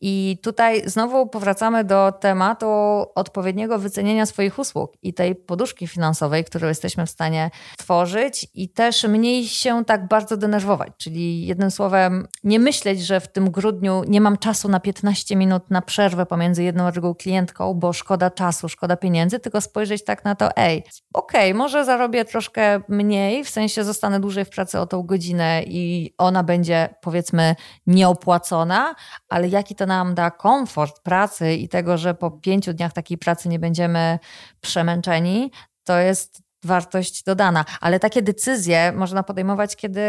I 0.01 0.39
tutaj 0.43 0.83
znowu 0.89 1.27
powracamy 1.27 1.85
do 1.85 2.13
tematu 2.13 2.67
odpowiedniego 3.15 3.79
wycenienia 3.79 4.27
swoich 4.27 4.59
usług 4.59 4.93
i 5.03 5.15
tej 5.15 5.35
poduszki 5.35 5.87
finansowej, 5.87 6.45
którą 6.45 6.69
jesteśmy 6.69 7.07
w 7.07 7.11
stanie 7.11 7.51
tworzyć 7.79 8.47
i 8.55 8.69
też 8.69 9.05
mniej 9.05 9.49
się 9.49 9.85
tak 9.85 10.09
bardzo 10.09 10.37
denerwować. 10.37 10.93
Czyli 10.99 11.47
jednym 11.47 11.71
słowem, 11.71 12.29
nie 12.45 12.59
myśleć, 12.59 13.07
że 13.07 13.21
w 13.21 13.29
tym 13.33 13.51
grudniu 13.51 14.03
nie 14.09 14.21
mam 14.21 14.39
czasu 14.39 14.69
na 14.69 14.81
15 14.81 15.37
minut 15.37 15.71
na 15.71 15.83
przerwę 15.83 16.27
pomiędzy 16.27 16.63
jedną 16.63 16.87
a 16.87 16.93
drugą 16.93 17.15
klientką, 17.15 17.75
bo 17.75 17.93
szkoda 17.93 18.31
czasu, 18.31 18.69
szkoda 18.69 18.97
pieniędzy, 18.97 19.41
tylko 19.41 19.60
spojrzeć 19.61 20.05
tak 20.05 20.25
na 20.25 20.35
to, 20.35 20.57
ej, 20.57 20.85
okej, 21.13 21.51
okay, 21.51 21.55
może 21.55 21.85
zarobię 21.85 22.25
troszkę 22.25 22.81
mniej, 22.89 23.45
w 23.45 23.51
sensie 23.51 23.85
zostanę 23.85 24.21
dłużej 24.21 24.45
w 24.45 24.51
pracy 24.51 24.79
o 24.79 24.87
tą 24.87 25.03
godzinę 25.03 25.63
i 25.67 26.15
ona 26.19 26.43
będzie 26.45 26.95
powiedzmy 27.01 27.57
nieopłacona, 27.87 28.95
ale 29.29 29.49
jaki 29.49 29.75
to 29.75 29.87
nam 29.87 30.15
da 30.15 30.31
komfort 30.31 31.03
pracy 31.03 31.55
i 31.55 31.69
tego, 31.69 31.99
że 31.99 32.15
po 32.15 32.31
pięciu 32.31 32.73
dniach 32.73 32.93
takiej 32.93 33.19
pracy 33.19 33.49
nie 33.49 33.59
będziemy 33.59 34.19
przemęczeni, 34.61 35.51
to 35.85 35.99
jest 35.99 36.43
wartość 36.65 37.23
dodana. 37.25 37.65
Ale 37.81 38.01
takie 38.01 38.23
decyzje 38.23 38.93
można 38.93 39.23
podejmować, 39.23 39.77
kiedy 39.77 40.01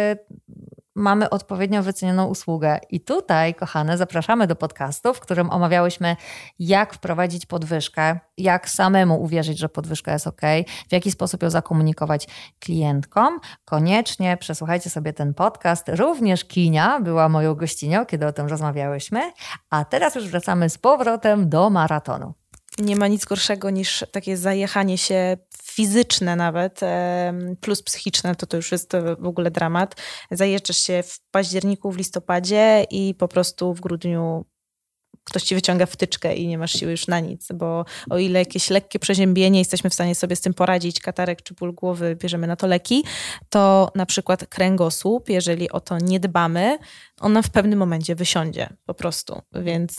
mamy 0.96 1.30
odpowiednio 1.30 1.84
wycenioną 1.84 2.26
usługę. 2.26 2.80
I 2.90 3.00
tutaj, 3.00 3.56
kochane, 3.56 3.98
zapraszamy 3.98 4.48
do 4.48 4.56
podcastu, 4.56 5.14
w 5.14 5.20
którym 5.20 5.50
omawiałyśmy, 5.50 6.16
jak 6.60 6.94
wprowadzić 6.94 7.46
podwyżkę, 7.46 8.20
jak 8.38 8.70
samemu 8.70 9.24
uwierzyć, 9.24 9.58
że 9.58 9.70
podwyżka 9.70 10.14
jest 10.14 10.28
ok, 10.28 10.42
w 10.90 10.92
jaki 10.92 11.12
sposób 11.12 11.44
ją 11.44 11.50
zakomunikować 11.50 12.28
klientkom. 12.60 13.40
Koniecznie 13.66 14.38
przesłuchajcie 14.38 14.90
sobie 14.90 15.14
ten 15.14 15.34
podcast. 15.34 15.90
Również 15.90 16.46
Kinia 16.46 17.00
była 17.00 17.30
moją 17.30 17.56
gościnią, 17.56 18.06
kiedy 18.06 18.28
o 18.28 18.34
tym 18.34 18.48
rozmawiałyśmy. 18.48 19.32
A 19.70 19.86
teraz 19.86 20.16
już 20.16 20.28
wracamy 20.28 20.70
z 20.70 20.78
powrotem 20.78 21.50
do 21.50 21.70
maratonu. 21.70 22.41
Nie 22.78 22.96
ma 22.96 23.08
nic 23.08 23.26
gorszego 23.26 23.70
niż 23.70 24.06
takie 24.12 24.38
zajechanie 24.38 24.98
się 24.98 25.38
fizyczne 25.64 26.36
nawet, 26.36 26.80
plus 27.62 27.84
psychiczne, 27.84 28.36
to 28.36 28.46
to 28.46 28.58
już 28.58 28.72
jest 28.72 28.92
w 29.20 29.28
ogóle 29.28 29.52
dramat. 29.52 29.96
Zajeżdżasz 30.32 30.78
się 30.78 31.04
w 31.04 31.20
październiku, 31.32 31.92
w 31.92 31.98
listopadzie 31.98 32.86
i 32.90 33.16
po 33.16 33.28
prostu 33.28 33.74
w 33.74 33.82
grudniu 33.82 34.46
ktoś 35.24 35.44
ci 35.44 35.56
wyciąga 35.56 35.86
wtyczkę 35.86 36.36
i 36.36 36.48
nie 36.48 36.58
masz 36.58 36.72
siły 36.72 36.92
już 36.92 37.08
na 37.08 37.20
nic, 37.20 37.48
bo 37.54 37.86
o 38.10 38.18
ile 38.18 38.40
jakieś 38.40 38.70
lekkie 38.70 39.00
przeziębienie 39.00 39.60
jesteśmy 39.60 39.90
w 39.90 39.94
stanie 39.94 40.16
sobie 40.16 40.36
z 40.36 40.42
tym 40.42 40.54
poradzić, 40.54 41.00
katarek 41.00 41.42
czy 41.42 41.54
ból 41.54 41.74
głowy, 41.74 42.16
bierzemy 42.16 42.48
na 42.48 42.56
to 42.56 42.68
leki, 42.68 43.04
to 43.50 43.92
na 43.96 44.06
przykład 44.06 44.48
kręgosłup, 44.48 45.30
jeżeli 45.30 45.70
o 45.70 45.80
to 45.80 45.98
nie 45.98 46.20
dbamy, 46.20 46.78
on 47.20 47.34
nam 47.34 47.44
w 47.44 47.50
pewnym 47.50 47.80
momencie 47.80 48.16
wysiądzie 48.16 48.70
po 48.86 48.94
prostu. 48.94 49.42
Więc 49.54 49.96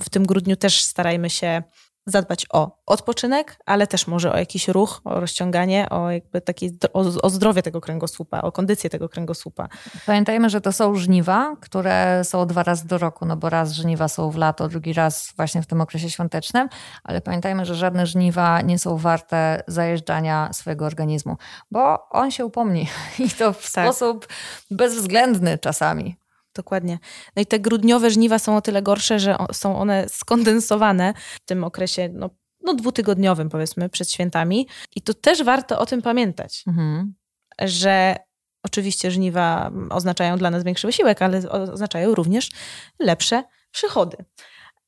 w 0.00 0.10
tym 0.10 0.26
grudniu 0.26 0.56
też 0.56 0.84
starajmy 0.84 1.30
się 1.30 1.62
zadbać 2.10 2.46
o 2.52 2.78
odpoczynek, 2.86 3.58
ale 3.66 3.86
też 3.86 4.06
może 4.06 4.32
o 4.32 4.36
jakiś 4.36 4.68
ruch, 4.68 5.00
o 5.04 5.20
rozciąganie, 5.20 5.88
o 5.90 6.10
jakby 6.10 6.40
taki, 6.40 6.78
o, 6.92 7.00
o, 7.22 7.30
zdrowie 7.30 7.62
tego 7.62 7.80
kręgosłupa, 7.80 8.40
o 8.40 8.52
kondycję 8.52 8.90
tego 8.90 9.08
kręgosłupa. 9.08 9.68
Pamiętajmy, 10.06 10.50
że 10.50 10.60
to 10.60 10.72
są 10.72 10.94
żniwa, 10.94 11.56
które 11.60 12.24
są 12.24 12.46
dwa 12.46 12.62
razy 12.62 12.86
do 12.86 12.98
roku, 12.98 13.26
no 13.26 13.36
bo 13.36 13.50
raz 13.50 13.72
żniwa 13.72 14.08
są 14.08 14.30
w 14.30 14.36
lato, 14.36 14.68
drugi 14.68 14.92
raz 14.92 15.32
właśnie 15.36 15.62
w 15.62 15.66
tym 15.66 15.80
okresie 15.80 16.10
świątecznym, 16.10 16.68
ale 17.04 17.20
pamiętajmy, 17.20 17.64
że 17.64 17.74
żadne 17.74 18.06
żniwa 18.06 18.60
nie 18.60 18.78
są 18.78 18.96
warte 18.96 19.62
zajeżdżania 19.66 20.52
swojego 20.52 20.86
organizmu, 20.86 21.36
bo 21.70 22.08
on 22.10 22.30
się 22.30 22.46
upomni 22.46 22.88
i 23.26 23.30
to 23.30 23.52
w 23.52 23.72
tak. 23.72 23.84
sposób 23.84 24.28
bezwzględny 24.70 25.58
czasami. 25.58 26.27
Dokładnie. 26.58 26.98
No 27.36 27.42
i 27.42 27.46
te 27.46 27.58
grudniowe 27.58 28.10
żniwa 28.10 28.38
są 28.38 28.56
o 28.56 28.60
tyle 28.60 28.82
gorsze, 28.82 29.18
że 29.18 29.36
są 29.52 29.78
one 29.78 30.08
skondensowane 30.08 31.14
w 31.16 31.44
tym 31.44 31.64
okresie 31.64 32.08
no, 32.12 32.30
no 32.60 32.74
dwutygodniowym, 32.74 33.48
powiedzmy, 33.48 33.88
przed 33.88 34.10
świętami. 34.10 34.68
I 34.96 35.02
to 35.02 35.14
też 35.14 35.42
warto 35.42 35.78
o 35.78 35.86
tym 35.86 36.02
pamiętać, 36.02 36.64
mhm. 36.66 37.14
że 37.60 38.16
oczywiście 38.62 39.10
żniwa 39.10 39.70
oznaczają 39.90 40.38
dla 40.38 40.50
nas 40.50 40.64
większy 40.64 40.86
wysiłek, 40.86 41.22
ale 41.22 41.50
oznaczają 41.50 42.14
również 42.14 42.50
lepsze 42.98 43.44
przychody. 43.70 44.16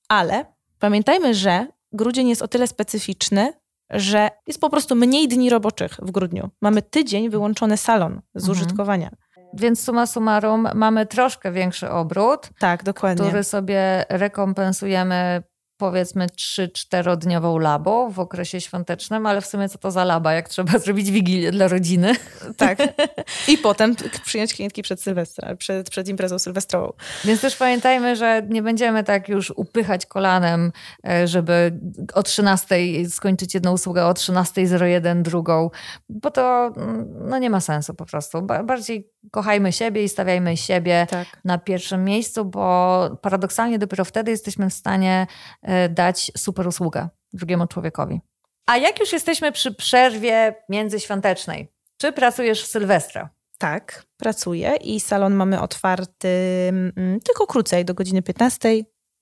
Ale 0.08 0.44
pamiętajmy, 0.78 1.34
że 1.34 1.66
grudzień 1.92 2.28
jest 2.28 2.42
o 2.42 2.48
tyle 2.48 2.66
specyficzny, 2.66 3.52
że 3.90 4.30
jest 4.46 4.60
po 4.60 4.70
prostu 4.70 4.96
mniej 4.96 5.28
dni 5.28 5.50
roboczych 5.50 5.96
w 6.02 6.10
grudniu. 6.10 6.50
Mamy 6.60 6.82
tydzień 6.82 7.30
wyłączony 7.30 7.76
salon 7.76 8.20
z 8.34 8.48
mhm. 8.48 8.58
użytkowania. 8.58 9.10
Więc 9.54 9.84
suma 9.84 10.06
summarum 10.06 10.68
mamy 10.74 11.06
troszkę 11.06 11.52
większy 11.52 11.90
obrót. 11.90 12.50
Tak, 12.58 12.84
dokładnie. 12.84 13.26
Który 13.26 13.44
sobie 13.44 14.04
rekompensujemy 14.08 15.42
powiedzmy 15.80 16.26
3-4-dniową 16.26 17.60
labą 17.60 18.10
w 18.10 18.18
okresie 18.18 18.60
świątecznym, 18.60 19.26
ale 19.26 19.40
w 19.40 19.46
sumie 19.46 19.68
co 19.68 19.78
to 19.78 19.90
za 19.90 20.04
laba, 20.04 20.32
jak 20.32 20.48
trzeba 20.48 20.78
zrobić 20.84 21.10
wigilię 21.10 21.52
dla 21.52 21.68
rodziny. 21.68 22.12
Tak. 22.56 22.78
I 23.52 23.58
potem 23.58 23.96
przyjąć 24.24 24.54
klientki 24.54 24.82
przed 24.82 25.02
Sylwestra, 25.02 25.56
przed, 25.56 25.90
przed 25.90 26.08
imprezą 26.08 26.38
sylwestrową. 26.38 26.92
Więc 27.24 27.40
też 27.40 27.56
pamiętajmy, 27.56 28.16
że 28.16 28.42
nie 28.48 28.62
będziemy 28.62 29.04
tak 29.04 29.28
już 29.28 29.52
upychać 29.56 30.06
kolanem, 30.06 30.72
e, 31.08 31.28
żeby 31.28 31.80
o 32.14 32.22
13 32.22 32.76
skończyć 33.08 33.54
jedną 33.54 33.72
usługę, 33.72 34.06
o 34.06 34.12
13.01 34.12 35.22
drugą, 35.22 35.70
bo 36.08 36.30
to 36.30 36.72
mm, 36.76 37.06
no 37.28 37.38
nie 37.38 37.50
ma 37.50 37.60
sensu 37.60 37.94
po 37.94 38.06
prostu. 38.06 38.42
Bardziej 38.42 39.10
kochajmy 39.30 39.72
siebie 39.72 40.04
i 40.04 40.08
stawiajmy 40.08 40.56
siebie 40.56 41.06
tak. 41.10 41.26
na 41.44 41.58
pierwszym 41.58 42.04
miejscu, 42.04 42.44
bo 42.44 43.00
paradoksalnie 43.22 43.78
dopiero 43.78 44.04
wtedy 44.04 44.30
jesteśmy 44.30 44.70
w 44.70 44.74
stanie 44.74 45.26
e, 45.62 45.88
dać 45.88 46.32
super 46.36 46.66
usługę 46.66 47.08
drugiemu 47.32 47.66
człowiekowi. 47.66 48.20
A 48.66 48.76
jak 48.76 49.00
już 49.00 49.12
jesteśmy 49.12 49.52
przy 49.52 49.74
przerwie 49.74 50.54
międzyświątecznej, 50.68 51.72
czy 51.96 52.12
pracujesz 52.12 52.62
w 52.62 52.66
Sylwestra? 52.66 53.30
Tak, 53.58 54.06
pracuję 54.16 54.76
i 54.76 55.00
salon 55.00 55.34
mamy 55.34 55.60
otwarty 55.60 56.28
mm, 56.68 57.20
tylko 57.24 57.46
krócej, 57.46 57.84
do 57.84 57.94
godziny 57.94 58.22
15, 58.22 58.68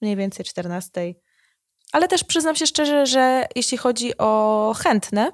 mniej 0.02 0.16
więcej 0.16 0.44
14. 0.44 1.14
Ale 1.92 2.08
też 2.08 2.24
przyznam 2.24 2.56
się 2.56 2.66
szczerze, 2.66 3.06
że 3.06 3.46
jeśli 3.56 3.78
chodzi 3.78 4.18
o 4.18 4.74
chętne, 4.78 5.32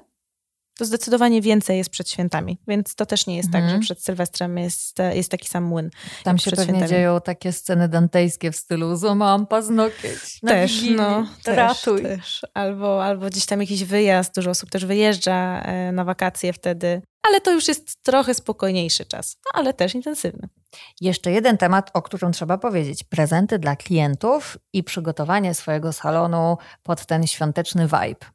to 0.77 0.85
zdecydowanie 0.85 1.41
więcej 1.41 1.77
jest 1.77 1.89
przed 1.89 2.09
świętami. 2.09 2.57
Więc 2.67 2.95
to 2.95 3.05
też 3.05 3.27
nie 3.27 3.37
jest 3.37 3.51
tak, 3.51 3.61
że 3.61 3.65
mhm. 3.65 3.81
przed 3.81 4.03
Sylwestrem 4.03 4.57
jest, 4.57 4.97
jest 5.13 5.31
taki 5.31 5.47
sam 5.47 5.63
młyn. 5.63 5.89
Tam 6.23 6.37
się 6.37 6.51
pewnie 6.51 6.65
świętami. 6.65 6.89
dzieją 6.89 7.21
takie 7.21 7.51
sceny 7.51 7.89
dantejskie 7.89 8.51
w 8.51 8.55
stylu 8.55 8.95
złamałam 8.95 9.47
paznokieć. 9.47 10.39
Też, 10.47 10.81
no, 10.95 11.27
ratuj. 11.45 12.01
Też, 12.01 12.17
też. 12.17 12.41
Albo, 12.53 13.05
albo 13.05 13.25
gdzieś 13.25 13.45
tam 13.45 13.61
jakiś 13.61 13.83
wyjazd, 13.83 14.35
dużo 14.35 14.51
osób 14.51 14.69
też 14.69 14.85
wyjeżdża 14.85 15.61
e, 15.61 15.91
na 15.91 16.03
wakacje 16.03 16.53
wtedy. 16.53 17.01
Ale 17.27 17.41
to 17.41 17.51
już 17.51 17.67
jest 17.67 18.03
trochę 18.03 18.33
spokojniejszy 18.33 19.05
czas, 19.05 19.37
no, 19.45 19.59
ale 19.59 19.73
też 19.73 19.95
intensywny. 19.95 20.49
Jeszcze 21.01 21.31
jeden 21.31 21.57
temat, 21.57 21.91
o 21.93 22.01
którym 22.01 22.31
trzeba 22.31 22.57
powiedzieć. 22.57 23.03
Prezenty 23.03 23.59
dla 23.59 23.75
klientów 23.75 24.57
i 24.73 24.83
przygotowanie 24.83 25.53
swojego 25.53 25.93
salonu 25.93 26.57
pod 26.83 27.05
ten 27.05 27.27
świąteczny 27.27 27.83
vibe. 27.83 28.34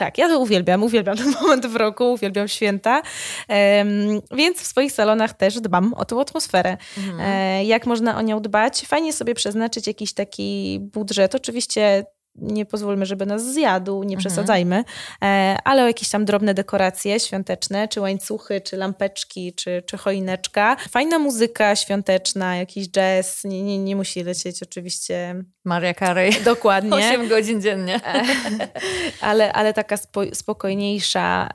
Tak, 0.00 0.18
ja 0.18 0.28
to 0.28 0.38
uwielbiam, 0.38 0.82
uwielbiam 0.82 1.16
ten 1.16 1.32
moment 1.40 1.66
w 1.66 1.76
roku, 1.76 2.12
uwielbiam 2.12 2.48
święta, 2.48 3.02
więc 4.36 4.58
w 4.58 4.66
swoich 4.66 4.92
salonach 4.92 5.32
też 5.32 5.60
dbam 5.60 5.94
o 5.94 6.04
tą 6.04 6.20
atmosferę. 6.20 6.76
Mhm. 6.98 7.20
E, 7.20 7.64
jak 7.64 7.86
można 7.86 8.18
o 8.18 8.22
nią 8.22 8.40
dbać? 8.40 8.86
Fajnie 8.86 9.12
sobie 9.12 9.34
przeznaczyć 9.34 9.86
jakiś 9.86 10.12
taki 10.12 10.78
budżet, 10.92 11.34
oczywiście 11.34 12.04
nie 12.34 12.66
pozwólmy, 12.66 13.06
żeby 13.06 13.26
nas 13.26 13.52
zjadł, 13.52 14.02
nie 14.02 14.16
mhm. 14.16 14.18
przesadzajmy, 14.18 14.84
e, 15.22 15.56
ale 15.64 15.84
o 15.84 15.86
jakieś 15.86 16.08
tam 16.08 16.24
drobne 16.24 16.54
dekoracje 16.54 17.20
świąteczne, 17.20 17.88
czy 17.88 18.00
łańcuchy, 18.00 18.60
czy 18.60 18.76
lampeczki, 18.76 19.52
czy, 19.52 19.82
czy 19.86 19.96
choineczka. 19.96 20.76
Fajna 20.90 21.18
muzyka 21.18 21.76
świąteczna, 21.76 22.56
jakiś 22.56 22.88
jazz, 22.88 23.44
nie, 23.44 23.62
nie, 23.62 23.78
nie 23.78 23.96
musi 23.96 24.22
lecieć 24.22 24.62
oczywiście... 24.62 25.44
Maria 25.64 25.94
Carey. 25.94 26.32
Dokładnie. 26.44 26.96
8 26.96 27.28
godzin 27.28 27.60
dziennie. 27.60 28.00
E, 28.06 28.22
ale, 29.20 29.52
ale 29.52 29.74
taka 29.74 29.96
spokojniejsza, 30.32 31.48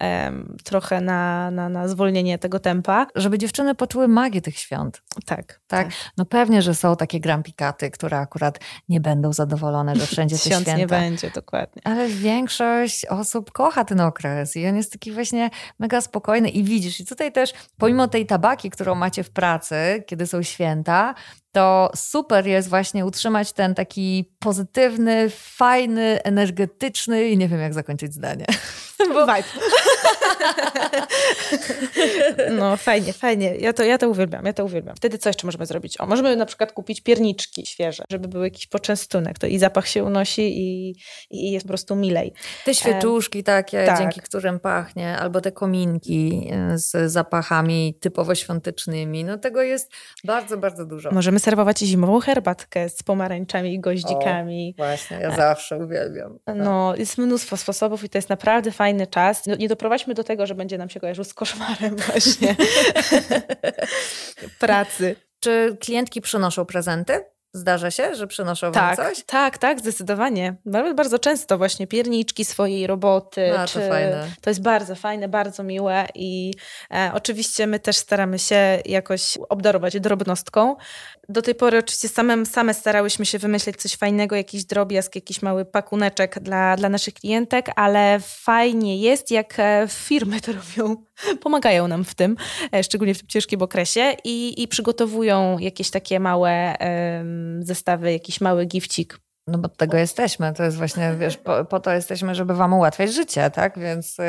trochę 0.64 1.02
na, 1.02 1.52
na, 1.52 1.70
na 1.70 1.88
zwolnienie 1.88 2.38
tego 2.38 2.60
tempa. 2.60 3.08
Żeby 3.16 3.38
dziewczyny 3.38 3.76
poczuły 3.76 4.08
magię 4.08 4.42
tych 4.42 4.58
świąt. 4.58 5.02
Tak. 5.26 5.46
Tak? 5.46 5.60
tak. 5.68 5.88
No 6.18 6.26
pewnie, 6.26 6.62
że 6.62 6.76
są 6.76 6.96
takie 6.96 7.20
grampikaty, 7.20 7.92
które 7.92 8.18
akurat 8.18 8.60
nie 8.90 9.02
będą 9.02 9.34
zadowolone, 9.34 9.96
że 9.96 10.08
wszędzie 10.08 10.38
coś 10.38 10.54
święta. 10.54 10.78
nie 10.78 10.88
będzie, 10.88 11.30
dokładnie. 11.30 11.82
Ale 11.86 12.08
większość 12.08 13.06
osób 13.06 13.52
kocha 13.52 13.86
ten 13.86 14.02
okres 14.02 14.56
i 14.56 14.68
on 14.68 14.76
jest 14.76 14.92
taki 14.92 15.12
właśnie 15.12 15.50
mega 15.80 16.02
spokojny 16.02 16.50
i 16.50 16.64
widzisz, 16.64 17.00
i 17.00 17.06
tutaj 17.06 17.32
też 17.32 17.54
pomimo 17.78 18.08
tej 18.08 18.26
tabaki, 18.26 18.70
którą 18.70 18.96
macie 18.96 19.24
w 19.24 19.30
pracy, 19.30 20.04
kiedy 20.08 20.28
są 20.28 20.44
święta, 20.44 21.16
to 21.56 21.92
super 21.96 22.48
jest 22.48 22.70
właśnie 22.70 23.06
utrzymać 23.06 23.54
ten 23.54 23.76
taki 23.76 24.32
pozytywny, 24.40 25.30
fajny, 25.30 26.24
energetyczny 26.24 27.30
i 27.30 27.38
nie 27.38 27.48
wiem 27.48 27.60
jak 27.60 27.74
zakończyć 27.74 28.14
zdanie. 28.14 28.46
Bo... 29.14 29.26
Vibe. 29.26 29.44
No 32.52 32.78
fajnie, 32.78 33.14
fajnie. 33.14 33.56
Ja 33.56 33.74
to, 33.74 33.84
ja 33.84 33.98
to 33.98 34.10
uwielbiam, 34.10 34.46
ja 34.46 34.54
to 34.54 34.66
uwielbiam. 34.66 34.96
Wtedy 34.96 35.18
co 35.18 35.30
jeszcze 35.30 35.48
możemy 35.48 35.66
zrobić? 35.66 36.02
O, 36.02 36.06
możemy 36.06 36.36
na 36.36 36.46
przykład 36.46 36.72
kupić 36.72 37.02
pierniczki 37.02 37.66
świeże, 37.66 38.04
żeby 38.12 38.28
był 38.28 38.44
jakiś 38.44 38.68
poczęstunek. 38.68 39.40
To 39.40 39.48
i 39.48 39.58
zapach 39.58 39.88
się 39.88 40.04
unosi 40.04 40.42
i, 40.42 40.96
i 41.30 41.52
jest 41.52 41.66
po 41.66 41.68
prostu 41.68 41.96
milej. 41.96 42.34
Te 42.66 42.76
świeczuszki 42.76 43.44
takie, 43.44 43.86
tak. 43.86 44.00
dzięki 44.00 44.22
którym 44.22 44.60
pachnie, 44.60 45.18
albo 45.18 45.42
te 45.42 45.52
kominki 45.52 46.50
e, 46.52 46.78
z 46.78 47.12
zapachami 47.12 47.98
typowo 48.02 48.36
świątecznymi. 48.36 49.24
No 49.24 49.38
tego 49.38 49.62
jest 49.62 49.92
bardzo, 50.24 50.58
bardzo 50.58 50.86
dużo. 50.86 51.12
Możemy 51.12 51.40
serwować 51.40 51.80
zimową 51.80 52.20
herbatkę 52.20 52.90
z 52.90 53.04
pomarańczami 53.04 53.74
i 53.74 53.80
goździkami. 53.80 54.76
O, 54.78 54.84
właśnie, 54.84 55.18
ja 55.18 55.36
zawsze 55.36 55.78
uwielbiam. 55.78 56.40
No, 56.56 56.96
jest 56.96 57.18
mnóstwo 57.18 57.58
sposobów 57.58 58.04
i 58.04 58.10
to 58.10 58.18
jest 58.18 58.30
naprawdę 58.30 58.72
fajny 58.72 59.08
czas. 59.08 59.44
Nie 59.60 59.70
doprowadźmy 59.96 60.14
do 60.14 60.24
tego, 60.24 60.46
że 60.46 60.56
będzie 60.56 60.78
nam 60.78 60.90
się 60.90 61.00
kojarzył 61.00 61.24
z 61.24 61.34
koszmarem 61.34 61.96
właśnie 62.08 62.56
pracy. 64.60 65.16
Czy 65.40 65.78
klientki 65.80 66.22
przynoszą 66.22 66.66
prezenty? 66.66 67.26
Zdarza 67.54 67.92
się, 67.92 68.16
że 68.16 68.28
przynoszą 68.28 68.72
tak, 68.72 68.98
wam 68.98 69.08
coś? 69.08 69.24
Tak, 69.24 69.58
tak, 69.58 69.80
zdecydowanie. 69.80 70.56
Nawet 70.66 70.96
bardzo 70.96 71.20
często 71.20 71.58
właśnie 71.58 71.88
pierniczki 71.88 72.46
swojej 72.46 72.88
roboty. 72.88 73.54
No, 73.58 73.66
to 73.66 73.90
fajne. 73.90 74.28
To 74.42 74.50
jest 74.50 74.62
bardzo 74.62 74.96
fajne, 74.96 75.28
bardzo 75.28 75.64
miłe 75.64 76.08
i 76.16 76.54
e, 76.92 77.12
oczywiście 77.14 77.68
my 77.68 77.80
też 77.80 77.98
staramy 77.98 78.40
się 78.40 78.82
jakoś 78.86 79.38
obdarować 79.50 80.00
drobnostką. 80.00 80.76
Do 81.30 81.42
tej 81.42 81.56
pory 81.56 81.78
oczywiście 81.78 82.08
same, 82.08 82.46
same 82.46 82.74
starałyśmy 82.74 83.26
się 83.26 83.40
wymyślić 83.40 83.76
coś 83.76 83.96
fajnego, 83.96 84.36
jakiś 84.36 84.66
drobiazg, 84.66 85.16
jakiś 85.16 85.42
mały 85.42 85.66
pakuneczek 85.66 86.40
dla, 86.40 86.76
dla 86.76 86.90
naszych 86.90 87.14
klientek, 87.14 87.72
ale 87.76 88.20
fajnie 88.24 88.98
jest, 88.98 89.32
jak 89.32 89.60
e, 89.60 89.88
firmy 89.90 90.42
to 90.42 90.52
robią, 90.54 90.96
pomagają 91.44 91.88
nam 91.88 92.04
w 92.04 92.16
tym, 92.16 92.36
e, 92.74 92.84
szczególnie 92.84 93.14
w 93.14 93.20
tym 93.20 93.28
ciężkim 93.28 93.62
okresie 93.62 94.16
i, 94.24 94.64
i 94.64 94.68
przygotowują 94.68 95.60
jakieś 95.60 95.90
takie 95.90 96.20
małe 96.20 96.76
zestawy, 97.60 98.12
jakiś 98.12 98.42
mały 98.42 98.66
gifcik 98.66 99.25
no 99.48 99.58
bo 99.58 99.70
tego 99.70 99.98
jesteśmy, 99.98 100.54
to 100.54 100.64
jest 100.64 100.78
właśnie, 100.78 101.16
wiesz, 101.20 101.38
po, 101.38 101.66
po, 101.66 101.80
to 101.80 101.92
jesteśmy, 101.92 102.36
żeby 102.36 102.56
wam 102.56 102.74
ułatwiać 102.74 103.14
życie, 103.14 103.50
tak? 103.50 103.80
Więc 103.80 104.20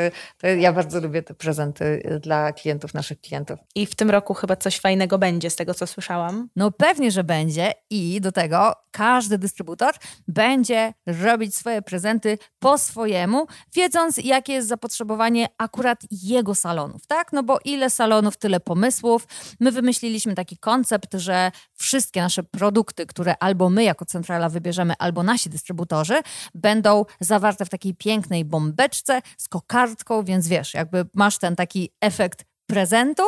y, 0.43 0.57
ja 0.57 0.73
bardzo 0.73 1.01
lubię 1.01 1.23
te 1.23 1.33
prezenty 1.33 1.85
y, 1.85 2.19
dla 2.19 2.53
klientów, 2.53 2.93
naszych 2.93 3.21
klientów. 3.21 3.59
I 3.75 3.85
w 3.85 3.95
tym 3.95 4.09
roku 4.09 4.33
chyba 4.33 4.55
coś 4.55 4.79
fajnego 4.79 5.17
będzie, 5.17 5.49
z 5.49 5.55
tego 5.55 5.73
co 5.73 5.87
słyszałam. 5.87 6.49
No 6.55 6.71
pewnie, 6.71 7.11
że 7.11 7.23
będzie 7.23 7.71
i 7.89 8.21
do 8.21 8.31
tego 8.31 8.73
każdy 8.91 9.37
dystrybutor 9.37 9.93
będzie 10.27 10.93
robić 11.23 11.55
swoje 11.55 11.81
prezenty 11.81 12.37
po 12.59 12.77
swojemu, 12.77 13.47
wiedząc 13.75 14.17
jakie 14.17 14.53
jest 14.53 14.67
zapotrzebowanie 14.67 15.47
akurat 15.57 15.99
jego 16.11 16.55
salonów, 16.55 17.07
tak? 17.07 17.33
No 17.33 17.43
bo 17.43 17.59
ile 17.65 17.89
salonów, 17.89 18.37
tyle 18.37 18.59
pomysłów. 18.59 19.27
My 19.59 19.71
wymyśliliśmy 19.71 20.35
taki 20.35 20.57
koncept, 20.57 21.13
że 21.13 21.51
wszystkie 21.73 22.21
nasze 22.21 22.43
produkty, 22.43 23.05
które 23.05 23.35
albo 23.39 23.69
my 23.69 23.83
jako 23.83 24.05
centrala 24.05 24.49
wybierzemy, 24.49 24.93
albo 25.07 25.23
nasi 25.23 25.49
dystrybutorzy 25.49 26.21
będą 26.55 27.05
zawarte 27.19 27.65
w 27.65 27.69
takiej 27.69 27.95
pięknej 27.95 28.45
bombeczce 28.45 29.21
z 29.37 29.49
kokardką, 29.49 30.23
więc 30.23 30.47
wiesz, 30.47 30.73
jakby 30.73 31.05
masz 31.13 31.37
ten 31.37 31.55
taki 31.55 31.89
efekt 32.01 32.45
prezentu, 32.65 33.23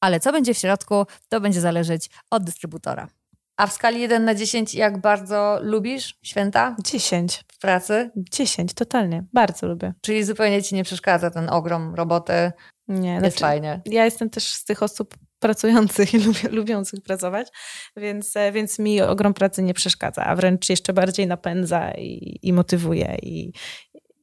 ale 0.00 0.20
co 0.20 0.32
będzie 0.32 0.54
w 0.54 0.58
środku, 0.58 1.06
to 1.28 1.40
będzie 1.40 1.60
zależeć 1.60 2.10
od 2.30 2.44
dystrybutora. 2.44 3.08
A 3.56 3.66
w 3.66 3.72
skali 3.72 4.00
1 4.00 4.24
na 4.24 4.34
10, 4.34 4.74
jak 4.74 5.00
bardzo 5.00 5.58
lubisz 5.62 6.18
święta? 6.22 6.76
10. 6.84 7.44
W 7.52 7.58
pracy? 7.58 8.10
10, 8.16 8.74
totalnie. 8.74 9.24
Bardzo 9.32 9.66
lubię. 9.66 9.94
Czyli 10.00 10.24
zupełnie 10.24 10.62
ci 10.62 10.74
nie 10.74 10.84
przeszkadza 10.84 11.30
ten 11.30 11.50
ogrom 11.50 11.94
roboty? 11.94 12.52
Nie, 12.88 13.10
jest 13.10 13.22
znaczy, 13.22 13.38
fajnie. 13.38 13.80
Ja 13.86 14.04
jestem 14.04 14.30
też 14.30 14.54
z 14.54 14.64
tych 14.64 14.82
osób, 14.82 15.14
pracujących 15.38 16.14
i 16.14 16.18
lubię, 16.26 16.48
lubiących 16.50 17.00
pracować, 17.02 17.48
więc, 17.96 18.36
e, 18.36 18.52
więc 18.52 18.78
mi 18.78 19.00
ogrom 19.00 19.34
pracy 19.34 19.62
nie 19.62 19.74
przeszkadza, 19.74 20.24
a 20.24 20.36
wręcz 20.36 20.68
jeszcze 20.68 20.92
bardziej 20.92 21.26
napędza 21.26 21.90
i, 21.90 22.38
i 22.42 22.52
motywuje 22.52 23.16
i, 23.22 23.52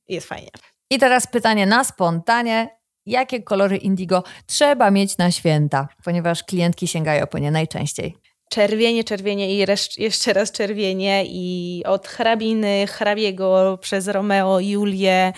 i 0.07 0.13
jest 0.13 0.27
fajnie. 0.27 0.49
I 0.89 0.99
teraz 0.99 1.27
pytanie 1.27 1.65
na 1.65 1.83
spontanie. 1.83 2.69
Jakie 3.05 3.43
kolory 3.43 3.77
indigo 3.77 4.23
trzeba 4.45 4.91
mieć 4.91 5.17
na 5.17 5.31
święta? 5.31 5.87
Ponieważ 6.03 6.43
klientki 6.43 6.87
sięgają 6.87 7.27
po 7.27 7.37
nie 7.37 7.51
najczęściej. 7.51 8.15
Czerwienie, 8.49 9.03
czerwienie 9.03 9.55
i 9.55 9.65
jeszcze 9.97 10.33
raz 10.33 10.51
czerwienie 10.51 11.23
i 11.27 11.83
od 11.85 12.07
hrabiny, 12.07 12.87
hrabiego 12.87 13.77
przez 13.81 14.07
Romeo, 14.07 14.59
Julię, 14.59 15.33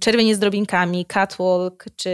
czerwienie 0.00 0.34
z 0.34 0.38
drobinkami, 0.38 1.06
Catwalk 1.06 1.84
czy 1.96 2.10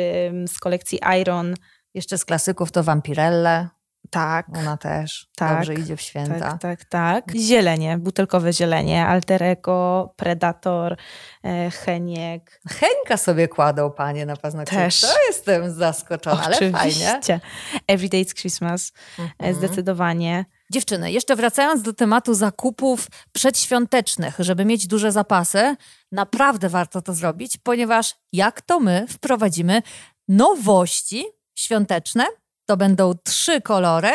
z 0.46 0.58
kolekcji 0.58 1.00
Iron, 1.20 1.54
jeszcze 1.94 2.18
z 2.18 2.24
klasyków 2.24 2.72
to 2.72 2.82
Vampirelle. 2.82 3.68
Tak. 4.10 4.46
Ona 4.58 4.76
też 4.76 5.28
tak, 5.36 5.56
dobrze 5.56 5.74
idzie 5.74 5.96
w 5.96 6.00
święta. 6.00 6.40
Tak, 6.40 6.60
tak, 6.60 6.84
tak. 6.84 7.32
Zielenie, 7.36 7.98
butelkowe 7.98 8.52
zielenie, 8.52 9.06
Alterego, 9.06 10.08
Predator, 10.16 10.96
e, 11.44 11.70
Heniek. 11.70 12.60
Henka 12.68 13.16
sobie 13.16 13.48
kładą 13.48 13.90
panie 13.90 14.26
na 14.26 14.36
paznokcie. 14.36 14.76
Też. 14.76 15.00
To 15.00 15.26
jestem 15.26 15.70
zaskoczona, 15.74 16.48
Oczywiście. 16.50 17.08
ale 17.08 17.22
fajnie. 17.22 17.40
Every 17.86 18.08
Day 18.08 18.24
Christmas, 18.24 18.92
e, 19.18 19.22
mhm. 19.22 19.54
zdecydowanie. 19.54 20.44
Dziewczyny, 20.72 21.12
jeszcze 21.12 21.36
wracając 21.36 21.82
do 21.82 21.92
tematu 21.92 22.34
zakupów 22.34 23.06
przedświątecznych, 23.32 24.34
żeby 24.38 24.64
mieć 24.64 24.86
duże 24.86 25.12
zapasy, 25.12 25.76
naprawdę 26.12 26.68
warto 26.68 27.02
to 27.02 27.14
zrobić, 27.14 27.56
ponieważ 27.56 28.14
jak 28.32 28.60
to 28.60 28.80
my 28.80 29.06
wprowadzimy 29.08 29.82
nowości 30.28 31.24
świąteczne 31.54 32.26
to 32.66 32.76
będą 32.76 33.14
trzy 33.24 33.60
kolory 33.60 34.10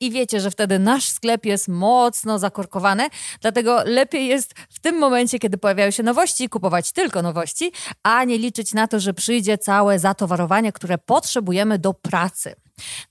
i 0.00 0.10
wiecie, 0.10 0.40
że 0.40 0.50
wtedy 0.50 0.78
nasz 0.78 1.08
sklep 1.08 1.46
jest 1.46 1.68
mocno 1.68 2.38
zakorkowany, 2.38 3.08
dlatego 3.40 3.82
lepiej 3.84 4.26
jest 4.26 4.54
w 4.70 4.80
tym 4.80 4.98
momencie, 4.98 5.38
kiedy 5.38 5.58
pojawiają 5.58 5.90
się 5.90 6.02
nowości, 6.02 6.48
kupować 6.48 6.92
tylko 6.92 7.22
nowości, 7.22 7.72
a 8.02 8.24
nie 8.24 8.38
liczyć 8.38 8.74
na 8.74 8.88
to, 8.88 9.00
że 9.00 9.14
przyjdzie 9.14 9.58
całe 9.58 9.98
zatowarowanie, 9.98 10.72
które 10.72 10.98
potrzebujemy 10.98 11.78
do 11.78 11.94
pracy. 11.94 12.54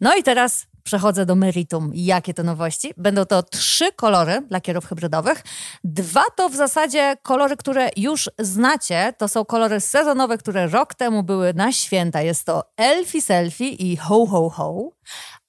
No 0.02 0.16
i 0.16 0.24
teraz 0.24 0.68
przechodzę 0.84 1.26
do 1.26 1.36
meritum. 1.36 1.92
Jakie 1.94 2.34
to 2.34 2.44
nowości? 2.44 2.94
Będą 2.98 3.26
to 3.26 3.44
trzy 3.44 3.92
kolory 3.92 4.42
lakierów 4.50 4.86
hybrydowych. 4.86 5.44
Dwa 5.84 6.24
to 6.36 6.50
w 6.50 6.56
zasadzie 6.56 7.16
kolory, 7.24 7.58
które 7.58 7.90
już 7.98 8.30
znacie. 8.40 9.14
To 9.18 9.28
są 9.28 9.46
kolory 9.46 9.80
sezonowe, 9.80 10.38
które 10.38 10.68
rok 10.68 10.96
temu 10.96 11.24
były 11.24 11.54
na 11.54 11.72
święta. 11.72 12.22
Jest 12.22 12.46
to 12.46 12.64
Elfie 12.78 13.22
Selfie 13.22 13.70
i 13.70 13.98
Ho 13.98 14.26
Ho 14.26 14.50
Ho. 14.50 14.92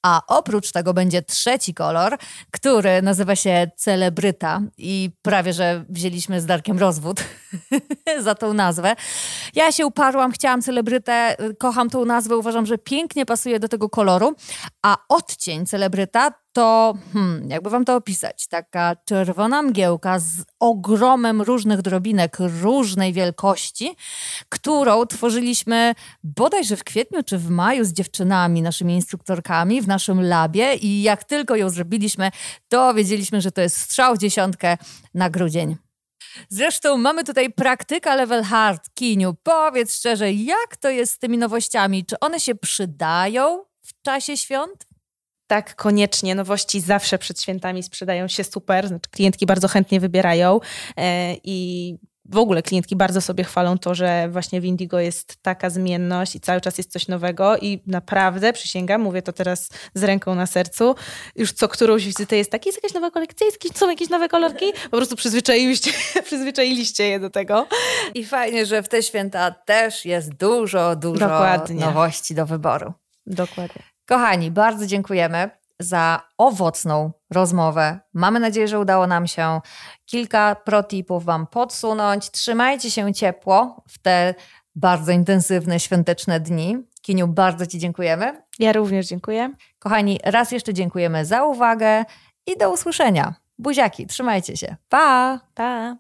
A 0.03 0.23
oprócz 0.27 0.73
tego 0.73 0.95
będzie 0.95 1.23
trzeci 1.23 1.75
kolor, 1.75 2.19
który 2.51 3.03
nazywa 3.03 3.37
się 3.37 3.71
Celebryta 3.77 4.61
i 4.79 5.11
prawie, 5.23 5.53
że 5.53 5.85
wzięliśmy 5.88 6.41
z 6.41 6.47
Darkiem 6.47 6.79
rozwód 6.79 7.25
za 8.25 8.35
tą 8.35 8.55
nazwę. 8.55 8.97
Ja 9.55 9.73
się 9.73 9.87
uparłam, 9.87 10.33
chciałam 10.33 10.62
Celebrytę, 10.62 11.37
kocham 11.59 11.91
tą 11.91 12.05
nazwę, 12.05 12.37
uważam, 12.37 12.67
że 12.67 12.79
pięknie 12.79 13.27
pasuje 13.27 13.61
do 13.61 13.69
tego 13.69 13.88
koloru, 13.88 14.35
a 14.83 14.97
odcień 15.09 15.67
Celebryta 15.67 16.41
to, 16.53 16.95
hmm, 17.12 17.51
jakby 17.51 17.71
wam 17.71 17.85
to 17.85 17.97
opisać, 17.97 18.47
taka 18.47 18.97
czerwona 19.05 19.62
mgiełka 19.62 20.19
z 20.19 20.45
ogromem 20.61 21.43
różnych 21.43 21.83
drobinek 21.83 22.37
różnej 22.62 23.12
wielkości, 23.12 23.97
którą 24.49 25.07
tworzyliśmy 25.07 25.95
bodajże 26.25 26.77
w 26.77 26.85
kwietniu 26.85 27.23
czy 27.23 27.38
w 27.38 27.51
maju 27.51 27.85
z 27.85 27.93
dziewczynami, 27.93 28.62
naszymi 28.62 28.95
instruktorkami 28.95 29.83
w 29.83 29.88
naszym 29.88 30.23
labie 30.23 30.75
i 30.75 31.03
jak 31.03 31.25
tylko 31.25 31.57
ją 31.57 31.71
zrobiliśmy, 31.71 32.31
to 32.69 32.95
wiedzieliśmy, 32.95 33.41
że 33.41 33.53
to 33.53 33.61
jest 33.61 33.77
strzał 33.77 34.15
w 34.15 34.19
dziesiątkę 34.19 34.77
na 35.15 35.31
grudzień. 35.31 35.77
Zresztą 36.49 36.97
mamy 36.99 37.25
tutaj 37.25 37.53
praktyka 37.53 38.15
level 38.15 38.43
hard, 38.43 38.88
Kiniu. 38.95 39.35
Powiedz 39.43 39.95
szczerze, 39.95 40.33
jak 40.33 40.77
to 40.77 40.91
jest 40.91 41.12
z 41.12 41.19
tymi 41.19 41.38
nowościami? 41.38 42.05
Czy 42.05 42.21
one 42.21 42.41
się 42.41 42.55
przydają 42.55 43.65
w 43.83 44.03
czasie 44.03 44.37
świąt? 44.37 44.91
Tak, 45.53 45.77
koniecznie. 45.77 46.35
Nowości 46.35 46.81
zawsze 46.81 47.19
przed 47.19 47.41
świętami 47.41 47.83
sprzedają 47.83 48.29
się 48.29 48.45
super. 48.45 48.88
Znaczy, 48.88 49.11
klientki 49.11 49.47
bardzo 49.47 49.69
chętnie 49.69 50.01
wybierają 50.01 50.61
e, 50.97 51.35
i 51.45 51.97
w 52.25 52.37
ogóle 52.37 52.62
klientki 52.62 52.97
bardzo 52.97 53.21
sobie 53.21 53.45
chwalą 53.45 53.79
to, 53.79 53.95
że 53.95 54.29
właśnie 54.29 54.61
w 54.61 54.65
Indigo 54.65 55.01
jest 55.01 55.37
taka 55.43 55.71
zmienność 55.71 56.37
i 56.37 56.41
cały 56.41 56.61
czas 56.61 56.79
jest 56.79 56.93
coś 56.93 57.09
nowego 57.09 57.57
i 57.57 57.83
naprawdę, 57.87 58.53
przysięgam, 58.53 59.01
mówię 59.01 59.23
to 59.23 59.33
teraz 59.33 59.69
z 59.95 60.05
ręką 60.05 60.35
na 60.35 60.47
sercu, 60.47 60.95
już 61.37 61.53
co 61.53 61.69
którąś 61.69 62.05
wizytę 62.05 62.37
jest 62.37 62.51
tak, 62.51 62.67
jest 62.67 62.79
jakaś 62.79 62.95
nowa 62.95 63.11
kolekcja, 63.11 63.47
jest, 63.47 63.79
są 63.79 63.91
jakieś 63.91 64.09
nowe 64.09 64.29
kolorki, 64.29 64.67
po 64.91 64.97
prostu 64.97 65.17
przyzwyczailiście, 65.17 65.91
przyzwyczailiście 66.27 67.05
je 67.05 67.21
do 67.21 67.31
tego. 67.31 67.67
I 68.15 68.25
fajnie, 68.25 68.67
że 68.67 68.83
w 68.83 68.88
te 68.88 69.03
święta 69.03 69.51
też 69.51 70.05
jest 70.05 70.35
dużo, 70.35 70.97
dużo 70.97 71.29
Dokładnie. 71.29 71.81
nowości 71.81 72.35
do 72.35 72.47
wyboru. 72.47 72.93
Dokładnie. 73.27 73.91
Kochani, 74.07 74.51
bardzo 74.51 74.87
dziękujemy 74.87 75.51
za 75.81 76.23
owocną 76.38 77.12
rozmowę. 77.31 78.01
Mamy 78.15 78.41
nadzieję, 78.41 78.69
że 78.69 78.79
udało 78.79 79.07
nam 79.07 79.27
się 79.27 79.61
kilka 80.07 80.55
protipów 80.55 81.25
Wam 81.25 81.47
podsunąć. 81.47 82.31
Trzymajcie 82.31 82.91
się 82.91 83.15
ciepło 83.15 83.85
w 83.88 83.99
te 83.99 84.35
bardzo 84.75 85.12
intensywne 85.12 85.81
świąteczne 85.81 86.41
dni. 86.41 86.79
Kiniu, 87.03 87.29
bardzo 87.29 87.67
Ci 87.67 87.79
dziękujemy. 87.79 88.43
Ja 88.59 88.73
również 88.73 89.07
dziękuję. 89.07 89.55
Kochani, 89.79 90.21
raz 90.25 90.53
jeszcze 90.53 90.75
dziękujemy 90.75 91.25
za 91.25 91.45
uwagę 91.45 92.05
i 92.47 92.59
do 92.59 92.73
usłyszenia. 92.73 93.35
Buziaki, 93.59 94.07
trzymajcie 94.07 94.57
się. 94.57 94.77
Pa! 94.88 95.41
Pa! 95.55 95.97